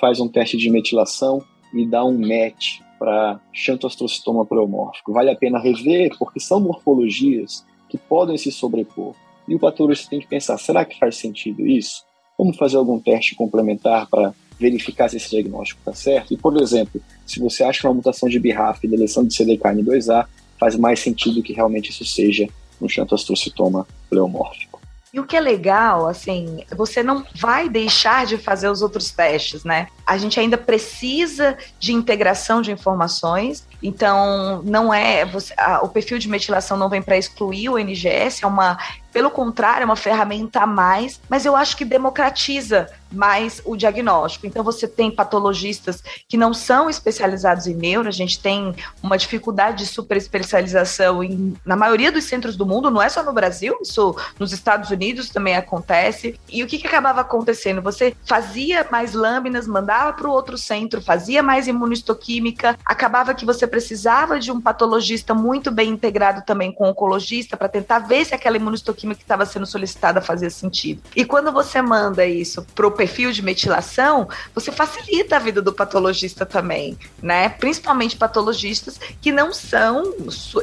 faz 0.00 0.18
um 0.18 0.28
teste 0.28 0.56
de 0.56 0.68
metilação 0.68 1.40
e 1.72 1.86
dá 1.86 2.04
um 2.04 2.18
match 2.18 2.80
para 2.98 3.40
xantoastrocitoma 3.52 4.44
pleomórfico. 4.44 5.12
Vale 5.12 5.30
a 5.30 5.36
pena 5.36 5.60
rever 5.60 6.10
porque 6.18 6.40
são 6.40 6.60
morfologias 6.60 7.64
que 7.88 7.96
podem 7.96 8.36
se 8.36 8.50
sobrepor. 8.50 9.14
E 9.46 9.54
o 9.54 9.58
patologista 9.58 10.10
tem 10.10 10.20
que 10.20 10.26
pensar, 10.26 10.58
será 10.58 10.84
que 10.84 10.98
faz 10.98 11.16
sentido 11.16 11.66
isso? 11.66 12.04
Vamos 12.38 12.56
fazer 12.56 12.76
algum 12.76 12.98
teste 12.98 13.34
complementar 13.34 14.08
para 14.08 14.34
verificar 14.62 15.10
se 15.10 15.16
esse 15.16 15.30
diagnóstico 15.30 15.80
está 15.80 15.92
certo. 15.92 16.32
E, 16.32 16.36
por 16.36 16.56
exemplo, 16.60 17.00
se 17.26 17.40
você 17.40 17.62
acha 17.64 17.86
uma 17.86 17.94
mutação 17.94 18.28
de 18.28 18.38
BRAF 18.38 18.78
e 18.82 18.88
deleção 18.88 19.24
de 19.24 19.34
CDKN2A, 19.34 20.26
faz 20.58 20.76
mais 20.76 21.00
sentido 21.00 21.42
que 21.42 21.52
realmente 21.52 21.90
isso 21.90 22.04
seja 22.04 22.48
um 22.80 22.88
xantoastrocitoma 22.88 23.86
pleomórfico. 24.08 24.72
E 25.12 25.20
o 25.20 25.26
que 25.26 25.36
é 25.36 25.40
legal, 25.40 26.08
assim, 26.08 26.64
você 26.74 27.02
não 27.02 27.22
vai 27.34 27.68
deixar 27.68 28.24
de 28.24 28.38
fazer 28.38 28.70
os 28.70 28.80
outros 28.80 29.10
testes, 29.10 29.62
né? 29.62 29.88
A 30.06 30.16
gente 30.16 30.40
ainda 30.40 30.56
precisa 30.56 31.58
de 31.78 31.92
integração 31.92 32.62
de 32.62 32.72
informações, 32.72 33.68
então 33.82 34.62
não 34.62 34.92
é 34.92 35.26
você, 35.26 35.52
a, 35.58 35.84
o 35.84 35.90
perfil 35.90 36.18
de 36.18 36.30
metilação 36.30 36.78
não 36.78 36.88
vem 36.88 37.02
para 37.02 37.18
excluir 37.18 37.68
o 37.68 37.78
NGS, 37.78 38.42
é 38.42 38.46
uma 38.46 38.78
pelo 39.12 39.30
contrário, 39.30 39.82
é 39.82 39.84
uma 39.84 39.96
ferramenta 39.96 40.60
a 40.60 40.66
mais, 40.66 41.20
mas 41.28 41.44
eu 41.44 41.54
acho 41.54 41.76
que 41.76 41.84
democratiza 41.84 42.88
mais 43.12 43.60
o 43.64 43.76
diagnóstico. 43.76 44.46
Então, 44.46 44.64
você 44.64 44.88
tem 44.88 45.10
patologistas 45.10 46.02
que 46.28 46.36
não 46.36 46.54
são 46.54 46.88
especializados 46.88 47.66
em 47.66 47.74
neuro, 47.74 48.08
a 48.08 48.12
gente 48.12 48.40
tem 48.40 48.74
uma 49.02 49.18
dificuldade 49.18 49.78
de 49.78 49.86
super 49.86 50.16
especialização 50.16 51.22
em, 51.22 51.54
na 51.64 51.76
maioria 51.76 52.10
dos 52.10 52.24
centros 52.24 52.56
do 52.56 52.66
mundo, 52.66 52.90
não 52.90 53.02
é 53.02 53.08
só 53.08 53.22
no 53.22 53.32
Brasil, 53.32 53.76
isso 53.82 54.16
nos 54.38 54.52
Estados 54.52 54.90
Unidos 54.90 55.30
também 55.30 55.56
acontece. 55.56 56.38
E 56.48 56.62
o 56.62 56.66
que, 56.66 56.78
que 56.78 56.86
acabava 56.86 57.20
acontecendo? 57.20 57.82
Você 57.82 58.14
fazia 58.24 58.86
mais 58.90 59.12
lâminas, 59.12 59.66
mandava 59.66 60.12
para 60.12 60.28
o 60.28 60.32
outro 60.32 60.56
centro, 60.56 61.00
fazia 61.02 61.42
mais 61.42 61.66
imunistoquímica, 61.66 62.78
acabava 62.84 63.34
que 63.34 63.44
você 63.44 63.66
precisava 63.66 64.38
de 64.38 64.50
um 64.50 64.60
patologista 64.60 65.34
muito 65.34 65.70
bem 65.70 65.90
integrado 65.90 66.42
também 66.46 66.72
com 66.72 66.84
o 66.84 66.88
oncologista 66.88 67.56
para 67.56 67.68
tentar 67.68 68.00
ver 68.00 68.24
se 68.24 68.34
aquela 68.34 68.56
imunistoquímica 68.56 69.18
que 69.18 69.24
estava 69.24 69.46
sendo 69.46 69.66
solicitada 69.66 70.20
fazia 70.20 70.50
sentido. 70.50 71.02
E 71.14 71.24
quando 71.24 71.52
você 71.52 71.80
manda 71.82 72.24
isso 72.26 72.64
para 72.74 72.86
o 72.86 72.90
perfil 73.02 73.32
de 73.32 73.42
metilação, 73.42 74.28
você 74.54 74.70
facilita 74.70 75.34
a 75.34 75.38
vida 75.40 75.60
do 75.60 75.72
patologista 75.72 76.46
também, 76.46 76.96
né? 77.20 77.48
Principalmente 77.48 78.16
patologistas 78.16 78.96
que 79.20 79.32
não 79.32 79.52
são 79.52 80.14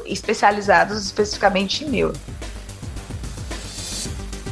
especializados 0.05 1.03
especificamente 1.03 1.83
em 1.83 1.89
neuro. 1.89 2.17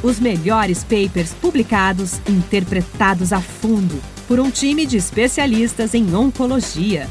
Os 0.04 0.20
melhores 0.20 0.84
papers 0.84 1.34
publicados, 1.40 2.20
interpretados 2.28 3.32
a 3.32 3.40
fundo 3.40 4.02
por 4.28 4.38
um 4.38 4.52
time 4.52 4.86
de 4.86 4.98
especialistas 4.98 5.94
em 5.94 6.14
oncologia. 6.14 7.10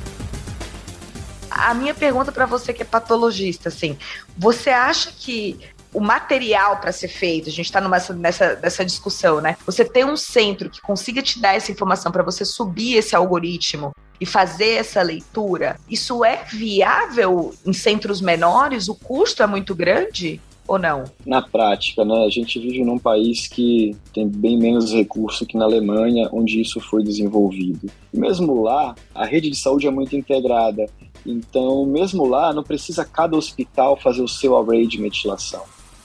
A 1.50 1.72
minha 1.72 1.94
pergunta 1.94 2.30
para 2.30 2.44
você 2.44 2.74
que 2.74 2.82
é 2.82 2.84
patologista, 2.84 3.70
assim, 3.70 3.96
você 4.36 4.68
acha 4.68 5.10
que 5.10 5.58
o 5.96 6.00
material 6.00 6.76
para 6.76 6.92
ser 6.92 7.08
feito, 7.08 7.48
a 7.48 7.52
gente 7.52 7.64
está 7.64 7.80
nessa, 7.80 8.54
nessa 8.56 8.84
discussão, 8.84 9.40
né? 9.40 9.56
Você 9.64 9.82
tem 9.82 10.04
um 10.04 10.14
centro 10.14 10.68
que 10.68 10.78
consiga 10.78 11.22
te 11.22 11.40
dar 11.40 11.54
essa 11.54 11.72
informação 11.72 12.12
para 12.12 12.22
você 12.22 12.44
subir 12.44 12.96
esse 12.96 13.16
algoritmo 13.16 13.92
e 14.20 14.26
fazer 14.26 14.72
essa 14.72 15.00
leitura, 15.00 15.80
isso 15.88 16.22
é 16.22 16.44
viável 16.44 17.54
em 17.64 17.72
centros 17.72 18.20
menores? 18.20 18.88
O 18.88 18.94
custo 18.94 19.42
é 19.42 19.46
muito 19.46 19.74
grande? 19.74 20.38
ou 20.68 20.80
não? 20.80 21.04
Na 21.24 21.40
prática, 21.40 22.04
né, 22.04 22.24
a 22.24 22.28
gente 22.28 22.58
vive 22.58 22.84
num 22.84 22.98
país 22.98 23.46
que 23.46 23.96
tem 24.12 24.28
bem 24.28 24.58
menos 24.58 24.92
recurso 24.92 25.46
que 25.46 25.56
na 25.56 25.64
Alemanha, 25.64 26.28
onde 26.32 26.60
isso 26.60 26.80
foi 26.80 27.04
desenvolvido. 27.04 27.88
E 28.12 28.18
mesmo 28.18 28.64
lá, 28.64 28.92
a 29.14 29.24
rede 29.24 29.48
de 29.48 29.56
saúde 29.56 29.86
é 29.86 29.90
muito 29.92 30.16
integrada. 30.16 30.86
Então, 31.24 31.86
mesmo 31.86 32.26
lá, 32.26 32.52
não 32.52 32.64
precisa 32.64 33.04
cada 33.04 33.36
hospital 33.36 33.96
fazer 33.96 34.22
o 34.22 34.28
seu 34.28 34.56
array 34.58 34.88
de 34.88 35.00
metilação. 35.00 35.62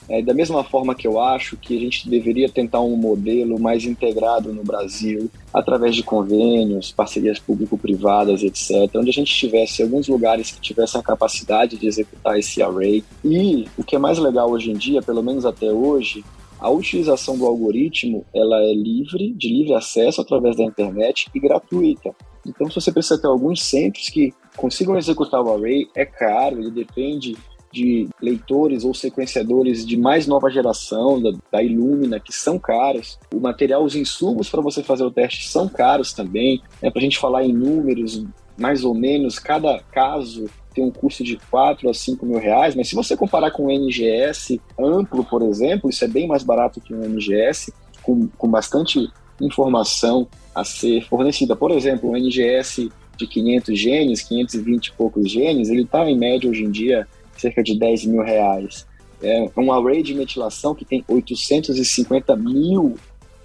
É, 0.08 0.20
da 0.20 0.34
mesma 0.34 0.64
forma 0.64 0.94
que 0.94 1.06
eu 1.06 1.20
acho 1.20 1.56
que 1.56 1.76
a 1.76 1.80
gente 1.80 2.08
deveria 2.08 2.48
tentar 2.48 2.80
um 2.80 2.96
modelo 2.96 3.58
mais 3.60 3.84
integrado 3.84 4.52
no 4.52 4.64
Brasil, 4.64 5.30
através 5.52 5.94
de 5.94 6.02
convênios, 6.02 6.92
parcerias 6.92 7.38
público-privadas, 7.38 8.42
etc., 8.42 8.90
onde 8.96 9.10
a 9.10 9.12
gente 9.12 9.34
tivesse 9.34 9.82
alguns 9.82 10.08
lugares 10.08 10.50
que 10.50 10.60
tivessem 10.60 11.00
a 11.00 11.04
capacidade 11.04 11.76
de 11.76 11.86
executar 11.86 12.38
esse 12.38 12.62
array. 12.62 13.04
E 13.24 13.66
o 13.76 13.84
que 13.84 13.96
é 13.96 13.98
mais 13.98 14.18
legal 14.18 14.50
hoje 14.50 14.70
em 14.70 14.74
dia, 14.74 15.00
pelo 15.02 15.22
menos 15.22 15.46
até 15.46 15.70
hoje, 15.70 16.24
a 16.58 16.70
utilização 16.70 17.36
do 17.36 17.44
algoritmo 17.44 18.24
ela 18.32 18.62
é 18.62 18.72
livre, 18.72 19.32
de 19.32 19.48
livre 19.48 19.74
acesso 19.74 20.20
através 20.20 20.56
da 20.56 20.62
internet 20.62 21.28
e 21.34 21.40
gratuita. 21.40 22.14
Então, 22.46 22.68
se 22.68 22.74
você 22.74 22.92
precisa 22.92 23.20
ter 23.20 23.26
alguns 23.26 23.62
centros 23.62 24.08
que 24.08 24.32
consigam 24.56 24.96
executar 24.96 25.42
o 25.42 25.52
array, 25.52 25.86
é 25.94 26.04
caro, 26.04 26.60
ele 26.60 26.70
depende 26.70 27.36
de 27.72 28.08
leitores 28.20 28.84
ou 28.84 28.92
sequenciadores 28.92 29.86
de 29.86 29.96
mais 29.96 30.26
nova 30.26 30.50
geração, 30.50 31.20
da, 31.20 31.32
da 31.50 31.62
Illumina, 31.62 32.20
que 32.20 32.32
são 32.32 32.58
caros. 32.58 33.18
O 33.34 33.40
material, 33.40 33.82
os 33.82 33.96
insumos 33.96 34.48
para 34.48 34.60
você 34.60 34.82
fazer 34.82 35.04
o 35.04 35.10
teste 35.10 35.48
são 35.48 35.68
caros 35.68 36.12
também. 36.12 36.62
É, 36.82 36.90
para 36.90 37.00
a 37.00 37.02
gente 37.02 37.18
falar 37.18 37.44
em 37.44 37.52
números, 37.52 38.24
mais 38.58 38.84
ou 38.84 38.94
menos, 38.94 39.38
cada 39.38 39.80
caso 39.90 40.48
tem 40.74 40.84
um 40.84 40.90
custo 40.90 41.24
de 41.24 41.38
4 41.50 41.88
a 41.88 41.94
5 41.94 42.24
mil 42.24 42.38
reais, 42.38 42.74
mas 42.74 42.88
se 42.88 42.94
você 42.94 43.16
comparar 43.16 43.50
com 43.50 43.66
o 43.66 43.70
NGS 43.70 44.60
amplo, 44.78 45.24
por 45.24 45.42
exemplo, 45.42 45.90
isso 45.90 46.04
é 46.04 46.08
bem 46.08 46.26
mais 46.26 46.42
barato 46.42 46.80
que 46.80 46.94
um 46.94 47.02
NGS, 47.02 47.72
com, 48.02 48.26
com 48.28 48.48
bastante 48.48 49.08
informação 49.40 50.26
a 50.54 50.64
ser 50.64 51.06
fornecida. 51.08 51.56
Por 51.56 51.70
exemplo, 51.70 52.10
o 52.10 52.16
NGS 52.16 52.90
de 53.16 53.26
500 53.26 53.78
genes, 53.78 54.22
520 54.22 54.86
e 54.86 54.92
poucos 54.92 55.30
genes, 55.30 55.68
ele 55.68 55.82
está 55.82 56.08
em 56.08 56.16
média 56.16 56.48
hoje 56.48 56.64
em 56.64 56.70
dia 56.70 57.06
cerca 57.42 57.62
de 57.62 57.78
10 57.78 58.06
mil 58.06 58.22
reais. 58.22 58.86
É 59.22 59.48
um 59.56 59.72
array 59.72 60.02
de 60.02 60.14
metilação 60.14 60.74
que 60.74 60.84
tem 60.84 61.04
850 61.06 62.34
mil 62.36 62.96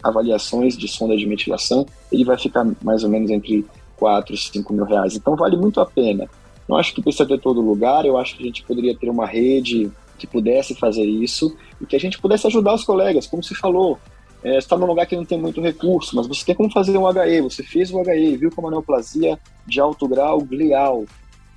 avaliações 0.03 0.77
de 0.77 0.87
sonda 0.87 1.17
de 1.17 1.25
metilação, 1.25 1.85
ele 2.11 2.23
vai 2.23 2.37
ficar 2.37 2.65
mais 2.81 3.03
ou 3.03 3.09
menos 3.09 3.29
entre 3.29 3.65
4 3.97 4.33
e 4.33 4.37
5 4.37 4.73
mil 4.73 4.85
reais. 4.85 5.15
Então 5.15 5.35
vale 5.35 5.57
muito 5.57 5.81
a 5.81 5.85
pena. 5.85 6.29
Não 6.67 6.77
acho 6.77 6.93
que 6.93 7.01
precisa 7.01 7.25
ter 7.25 7.39
todo 7.39 7.61
lugar, 7.61 8.05
eu 8.05 8.17
acho 8.17 8.35
que 8.35 8.43
a 8.43 8.45
gente 8.45 8.63
poderia 8.63 8.95
ter 8.95 9.09
uma 9.09 9.25
rede 9.25 9.91
que 10.17 10.27
pudesse 10.27 10.73
fazer 10.75 11.03
isso 11.03 11.55
e 11.79 11.85
que 11.85 11.95
a 11.95 11.99
gente 11.99 12.19
pudesse 12.19 12.47
ajudar 12.47 12.73
os 12.73 12.83
colegas, 12.83 13.27
como 13.27 13.43
se 13.43 13.55
falou. 13.55 13.97
É, 14.43 14.57
está 14.57 14.77
num 14.77 14.85
lugar 14.85 15.05
que 15.05 15.15
não 15.15 15.25
tem 15.25 15.39
muito 15.39 15.61
recurso, 15.61 16.15
mas 16.15 16.27
você 16.27 16.45
tem 16.45 16.55
como 16.55 16.71
fazer 16.71 16.97
um 16.97 17.07
HE, 17.07 17.41
você 17.41 17.63
fez 17.63 17.91
o 17.91 18.01
HE, 18.01 18.37
viu 18.37 18.51
como 18.51 18.67
a 18.67 18.71
neoplasia 18.71 19.39
de 19.65 19.79
alto 19.79 20.07
grau 20.07 20.39
glial, 20.41 21.05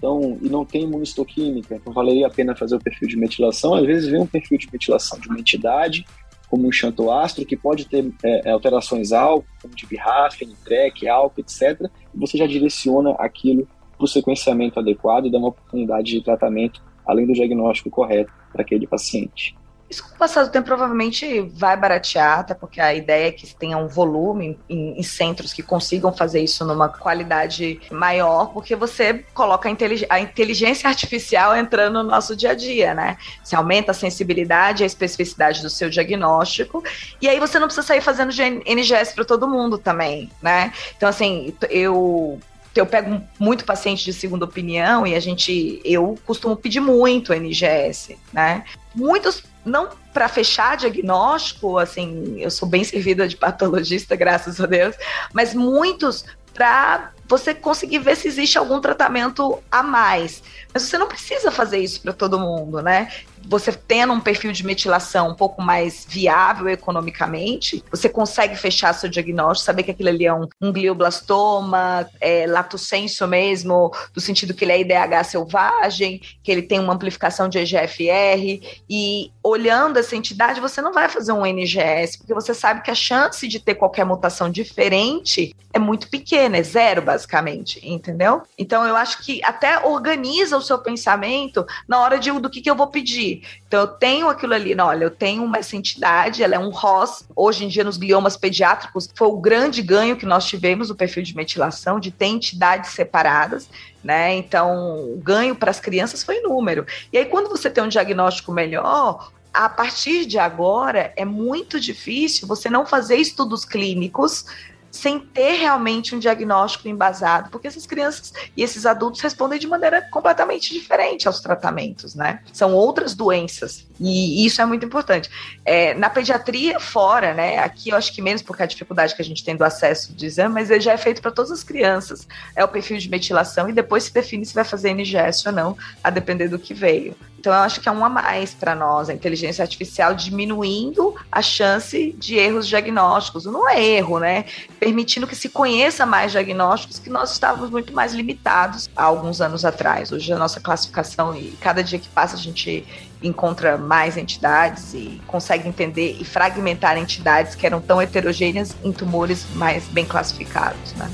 então, 0.00 0.38
e 0.40 0.48
não 0.48 0.64
tem 0.64 0.84
imunistoquímica, 0.84 1.76
então 1.76 1.92
valeria 1.92 2.26
a 2.26 2.30
pena 2.30 2.56
fazer 2.56 2.74
o 2.74 2.80
perfil 2.80 3.06
de 3.06 3.18
metilação. 3.18 3.74
Às 3.74 3.84
vezes 3.84 4.08
vem 4.08 4.22
um 4.22 4.26
perfil 4.26 4.56
de 4.56 4.66
metilação 4.72 5.20
de 5.20 5.28
uma 5.28 5.38
entidade, 5.38 6.06
como 6.48 6.66
um 6.66 6.72
xantoastro, 6.72 7.44
que 7.44 7.54
pode 7.54 7.84
ter 7.84 8.10
é, 8.24 8.48
é 8.48 8.50
alterações 8.50 9.12
ALK, 9.12 9.44
como 9.60 9.74
de 9.74 9.86
BRAF, 9.86 10.42
NTREC, 10.42 11.06
ALK, 11.06 11.40
etc. 11.40 11.90
E 12.14 12.18
você 12.18 12.38
já 12.38 12.46
direciona 12.46 13.10
aquilo 13.18 13.68
para 13.94 14.04
o 14.06 14.08
sequenciamento 14.08 14.80
adequado 14.80 15.26
e 15.26 15.30
dá 15.30 15.36
uma 15.36 15.48
oportunidade 15.48 16.10
de 16.10 16.22
tratamento, 16.22 16.82
além 17.06 17.26
do 17.26 17.34
diagnóstico 17.34 17.90
correto 17.90 18.32
para 18.50 18.62
aquele 18.62 18.86
paciente. 18.86 19.54
Isso 19.90 20.04
com 20.04 20.14
o 20.14 20.18
passar 20.18 20.44
do 20.44 20.50
tempo 20.50 20.66
provavelmente 20.66 21.40
vai 21.52 21.76
baratear, 21.76 22.38
até 22.38 22.54
porque 22.54 22.80
a 22.80 22.94
ideia 22.94 23.26
é 23.26 23.32
que 23.32 23.52
tenha 23.56 23.76
um 23.76 23.88
volume 23.88 24.56
em, 24.68 24.96
em, 24.96 25.02
centros 25.02 25.52
que 25.52 25.64
consigam 25.64 26.12
fazer 26.12 26.40
isso 26.40 26.64
numa 26.64 26.88
qualidade 26.88 27.80
maior, 27.90 28.52
porque 28.52 28.76
você 28.76 29.24
coloca 29.34 29.68
a, 29.68 29.72
intelig 29.72 30.06
a, 30.08 30.20
inteligência 30.20 30.88
artificial 30.88 31.56
entrando 31.56 32.04
no 32.04 32.08
nosso 32.08 32.36
dia 32.36 32.52
a 32.52 32.54
dia, 32.54 32.94
né? 32.94 33.16
Você 33.42 33.56
aumenta 33.56 33.90
a 33.90 33.94
sensibilidade 33.94 34.82
e 34.82 34.84
a 34.84 34.86
especificidade 34.86 35.60
do 35.60 35.68
seu 35.68 35.90
diagnóstico, 35.90 36.84
e 37.20 37.28
aí 37.28 37.40
você 37.40 37.58
não 37.58 37.66
precisa 37.66 37.84
sair 37.84 38.00
fazendo 38.00 38.30
NGS 38.64 39.12
para 39.12 39.24
todo 39.24 39.48
mundo 39.48 39.76
também, 39.76 40.30
né? 40.40 40.72
Então, 40.96 41.08
assim, 41.08 41.52
eu 41.68 42.38
eu 42.76 42.86
pego 42.86 43.20
muito 43.38 43.64
paciente 43.64 44.04
de 44.04 44.12
segunda 44.12 44.44
opinião 44.44 45.04
e 45.04 45.16
a 45.16 45.20
gente, 45.20 45.80
eu 45.84 46.16
costumo 46.24 46.54
pedir 46.54 46.78
muito 46.78 47.32
NGS, 47.32 48.16
né? 48.32 48.64
Muitos 48.94 49.42
não 49.64 49.90
para 50.12 50.28
fechar 50.28 50.76
diagnóstico, 50.76 51.78
assim, 51.78 52.40
eu 52.40 52.50
sou 52.50 52.68
bem 52.68 52.82
servida 52.84 53.28
de 53.28 53.36
patologista, 53.36 54.16
graças 54.16 54.60
a 54.60 54.66
Deus, 54.66 54.96
mas 55.32 55.54
muitos 55.54 56.24
para 56.54 57.12
você 57.28 57.54
conseguir 57.54 57.98
ver 58.00 58.16
se 58.16 58.26
existe 58.26 58.58
algum 58.58 58.80
tratamento 58.80 59.62
a 59.70 59.82
mais. 59.82 60.42
Mas 60.74 60.82
você 60.82 60.98
não 60.98 61.06
precisa 61.06 61.50
fazer 61.50 61.78
isso 61.78 62.00
para 62.00 62.12
todo 62.12 62.40
mundo, 62.40 62.82
né? 62.82 63.12
Você 63.46 63.72
tendo 63.72 64.12
um 64.12 64.20
perfil 64.20 64.52
de 64.52 64.64
metilação 64.64 65.30
um 65.30 65.34
pouco 65.34 65.60
mais 65.60 66.06
viável 66.08 66.68
economicamente, 66.68 67.84
você 67.90 68.08
consegue 68.08 68.56
fechar 68.56 68.92
seu 68.92 69.08
diagnóstico, 69.08 69.66
saber 69.66 69.82
que 69.82 69.90
aquilo 69.90 70.08
ali 70.08 70.26
é 70.26 70.34
um, 70.34 70.48
um 70.60 70.72
glioblastoma, 70.72 72.08
é, 72.20 72.46
lato 72.46 72.78
senso 72.78 73.26
mesmo, 73.26 73.92
no 74.14 74.20
sentido 74.20 74.54
que 74.54 74.64
ele 74.64 74.72
é 74.72 74.80
IDH 74.80 75.24
selvagem, 75.24 76.20
que 76.42 76.50
ele 76.50 76.62
tem 76.62 76.80
uma 76.80 76.94
amplificação 76.94 77.48
de 77.48 77.58
EGFR, 77.58 78.82
e 78.88 79.32
olhando 79.42 79.98
essa 79.98 80.16
entidade, 80.16 80.60
você 80.60 80.80
não 80.80 80.92
vai 80.92 81.08
fazer 81.08 81.32
um 81.32 81.44
NGS, 81.44 82.18
porque 82.18 82.34
você 82.34 82.54
sabe 82.54 82.82
que 82.82 82.90
a 82.90 82.94
chance 82.94 83.46
de 83.46 83.60
ter 83.60 83.74
qualquer 83.74 84.04
mutação 84.04 84.50
diferente 84.50 85.54
é 85.72 85.78
muito 85.78 86.08
pequena, 86.08 86.56
é 86.56 86.62
zero, 86.62 87.02
basicamente, 87.02 87.80
entendeu? 87.86 88.42
Então 88.58 88.84
eu 88.84 88.96
acho 88.96 89.22
que 89.22 89.40
até 89.44 89.86
organiza 89.86 90.56
o 90.56 90.62
seu 90.62 90.78
pensamento 90.78 91.64
na 91.86 92.00
hora 92.00 92.18
de 92.18 92.30
do 92.40 92.50
que, 92.50 92.60
que 92.60 92.70
eu 92.70 92.76
vou 92.76 92.86
pedir. 92.86 93.29
Então 93.66 93.80
eu 93.80 93.86
tenho 93.86 94.28
aquilo 94.28 94.54
ali, 94.54 94.74
não, 94.74 94.86
olha, 94.86 95.04
eu 95.04 95.10
tenho 95.10 95.44
uma, 95.44 95.58
entidade, 95.72 96.42
ela 96.42 96.54
é 96.54 96.58
um 96.58 96.70
ROS. 96.70 97.24
Hoje 97.34 97.64
em 97.64 97.68
dia, 97.68 97.84
nos 97.84 97.96
gliomas 97.96 98.36
pediátricos, 98.36 99.08
foi 99.14 99.28
o 99.28 99.36
grande 99.36 99.82
ganho 99.82 100.16
que 100.16 100.26
nós 100.26 100.44
tivemos 100.46 100.88
no 100.88 100.94
perfil 100.94 101.22
de 101.22 101.36
metilação, 101.36 102.00
de 102.00 102.10
ter 102.10 102.26
entidades 102.26 102.90
separadas. 102.90 103.68
Né? 104.02 104.34
Então, 104.36 105.12
o 105.14 105.20
ganho 105.22 105.54
para 105.54 105.70
as 105.70 105.78
crianças 105.78 106.24
foi 106.24 106.40
número. 106.40 106.86
E 107.12 107.18
aí, 107.18 107.26
quando 107.26 107.48
você 107.48 107.68
tem 107.70 107.84
um 107.84 107.88
diagnóstico 107.88 108.50
melhor, 108.52 109.30
a 109.52 109.68
partir 109.68 110.26
de 110.26 110.38
agora 110.38 111.12
é 111.16 111.24
muito 111.24 111.80
difícil 111.80 112.46
você 112.46 112.70
não 112.70 112.86
fazer 112.86 113.16
estudos 113.16 113.64
clínicos 113.64 114.46
sem 114.90 115.20
ter 115.20 115.52
realmente 115.52 116.14
um 116.14 116.18
diagnóstico 116.18 116.88
embasado, 116.88 117.50
porque 117.50 117.68
essas 117.68 117.86
crianças 117.86 118.32
e 118.56 118.62
esses 118.62 118.86
adultos 118.86 119.20
respondem 119.20 119.58
de 119.58 119.66
maneira 119.66 120.02
completamente 120.02 120.72
diferente 120.72 121.26
aos 121.26 121.40
tratamentos, 121.40 122.14
né? 122.14 122.40
São 122.52 122.74
outras 122.74 123.14
doenças 123.14 123.86
e 124.00 124.46
isso 124.46 124.62
é 124.62 124.64
muito 124.64 124.84
importante. 124.84 125.30
É, 125.64 125.94
na 125.94 126.08
pediatria 126.08 126.80
fora, 126.80 127.34
né? 127.34 127.58
Aqui 127.58 127.90
eu 127.90 127.96
acho 127.96 128.14
que 128.14 128.22
menos 128.22 128.42
porque 128.42 128.62
a 128.62 128.66
dificuldade 128.66 129.14
que 129.14 129.22
a 129.22 129.24
gente 129.24 129.44
tem 129.44 129.56
do 129.56 129.64
acesso 129.64 130.12
de 130.14 130.26
exame, 130.26 130.54
mas 130.54 130.70
ele 130.70 130.80
já 130.80 130.92
é 130.92 130.96
feito 130.96 131.20
para 131.20 131.30
todas 131.30 131.50
as 131.50 131.62
crianças. 131.62 132.26
É 132.56 132.64
o 132.64 132.68
perfil 132.68 132.96
de 132.96 133.08
metilação 133.10 133.68
e 133.68 133.72
depois 133.72 134.04
se 134.04 134.14
define 134.14 134.44
se 134.44 134.54
vai 134.54 134.64
fazer 134.64 134.90
NGS 134.90 135.46
ou 135.46 135.52
não, 135.52 135.76
a 136.02 136.10
depender 136.10 136.48
do 136.48 136.58
que 136.58 136.72
veio. 136.72 137.14
Então, 137.40 137.54
eu 137.54 137.60
acho 137.60 137.80
que 137.80 137.88
é 137.88 137.92
um 137.92 138.04
a 138.04 138.08
mais 138.10 138.52
para 138.52 138.74
nós, 138.74 139.08
a 139.08 139.14
inteligência 139.14 139.62
artificial 139.62 140.14
diminuindo 140.14 141.14
a 141.32 141.40
chance 141.40 142.14
de 142.18 142.34
erros 142.34 142.68
diagnósticos. 142.68 143.46
Não 143.46 143.66
é 143.66 143.82
erro, 143.82 144.18
né? 144.18 144.44
Permitindo 144.78 145.26
que 145.26 145.34
se 145.34 145.48
conheça 145.48 146.04
mais 146.04 146.32
diagnósticos, 146.32 146.98
que 146.98 147.08
nós 147.08 147.32
estávamos 147.32 147.70
muito 147.70 147.94
mais 147.94 148.12
limitados 148.12 148.90
há 148.94 149.04
alguns 149.04 149.40
anos 149.40 149.64
atrás. 149.64 150.12
Hoje, 150.12 150.30
a 150.30 150.36
nossa 150.36 150.60
classificação, 150.60 151.34
e 151.34 151.56
cada 151.62 151.82
dia 151.82 151.98
que 151.98 152.10
passa, 152.10 152.36
a 152.36 152.38
gente 152.38 152.86
encontra 153.22 153.78
mais 153.78 154.18
entidades 154.18 154.92
e 154.92 155.18
consegue 155.26 155.66
entender 155.66 156.18
e 156.20 156.24
fragmentar 156.26 156.98
entidades 156.98 157.54
que 157.54 157.64
eram 157.64 157.80
tão 157.80 158.02
heterogêneas 158.02 158.76
em 158.84 158.92
tumores 158.92 159.46
mais 159.54 159.84
bem 159.84 160.04
classificados, 160.04 160.92
né? 160.92 161.10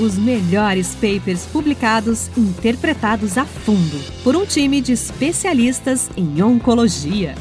Os 0.00 0.16
melhores 0.16 0.94
papers 0.94 1.44
publicados 1.44 2.30
interpretados 2.34 3.36
a 3.36 3.44
fundo 3.44 4.00
por 4.24 4.34
um 4.34 4.46
time 4.46 4.80
de 4.80 4.92
especialistas 4.92 6.08
em 6.16 6.42
oncologia. 6.42 7.34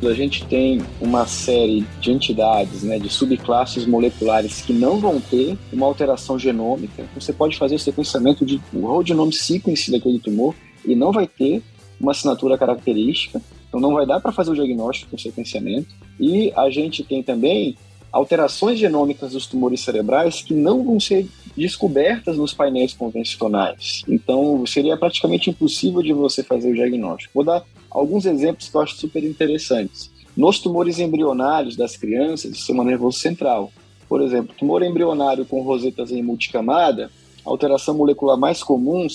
A 0.00 0.14
gente 0.14 0.44
tem 0.46 0.80
uma 1.00 1.26
série 1.26 1.84
de 2.00 2.12
entidades, 2.12 2.84
né, 2.84 3.00
de 3.00 3.08
subclasses 3.08 3.84
moleculares 3.84 4.60
que 4.60 4.72
não 4.72 5.00
vão 5.00 5.20
ter 5.20 5.58
uma 5.72 5.86
alteração 5.86 6.38
genômica. 6.38 7.04
Você 7.16 7.32
pode 7.32 7.58
fazer 7.58 7.74
o 7.74 7.80
sequenciamento 7.80 8.46
de 8.46 8.60
whole 8.72 9.04
genome 9.04 9.32
sequence 9.32 9.90
daquele 9.90 10.20
tumor 10.20 10.54
e 10.84 10.94
não 10.94 11.10
vai 11.10 11.26
ter 11.26 11.64
uma 12.00 12.12
assinatura 12.12 12.56
característica. 12.56 13.42
Então 13.68 13.80
não 13.80 13.94
vai 13.94 14.06
dar 14.06 14.20
para 14.20 14.30
fazer 14.30 14.52
o 14.52 14.54
diagnóstico 14.54 15.10
com 15.10 15.18
sequenciamento. 15.18 15.88
E 16.20 16.52
a 16.54 16.70
gente 16.70 17.02
tem 17.02 17.24
também 17.24 17.76
alterações 18.12 18.78
genômicas 18.78 19.32
dos 19.32 19.46
tumores 19.46 19.80
cerebrais 19.80 20.42
que 20.42 20.52
não 20.52 20.84
vão 20.84 21.00
ser 21.00 21.26
descobertas 21.56 22.36
nos 22.36 22.52
painéis 22.52 22.92
convencionais. 22.92 24.02
Então, 24.06 24.64
seria 24.66 24.96
praticamente 24.96 25.50
impossível 25.50 26.02
de 26.02 26.12
você 26.12 26.42
fazer 26.42 26.70
o 26.70 26.74
diagnóstico. 26.74 27.32
Vou 27.34 27.44
dar 27.44 27.64
alguns 27.90 28.26
exemplos 28.26 28.68
que 28.68 28.76
eu 28.76 28.82
acho 28.82 28.96
super 28.96 29.24
interessantes. 29.24 30.10
Nos 30.36 30.58
tumores 30.58 30.98
embrionários 30.98 31.76
das 31.76 31.96
crianças 31.96 32.50
do 32.50 32.56
sistema 32.56 32.84
nervoso 32.84 33.18
central, 33.18 33.72
por 34.08 34.20
exemplo, 34.20 34.54
tumor 34.58 34.82
embrionário 34.82 35.44
com 35.46 35.62
rosetas 35.62 36.10
em 36.10 36.22
multicamada, 36.22 37.10
a 37.44 37.50
alteração 37.50 37.94
molecular 37.94 38.38
mais 38.38 38.62
comum 38.62 39.06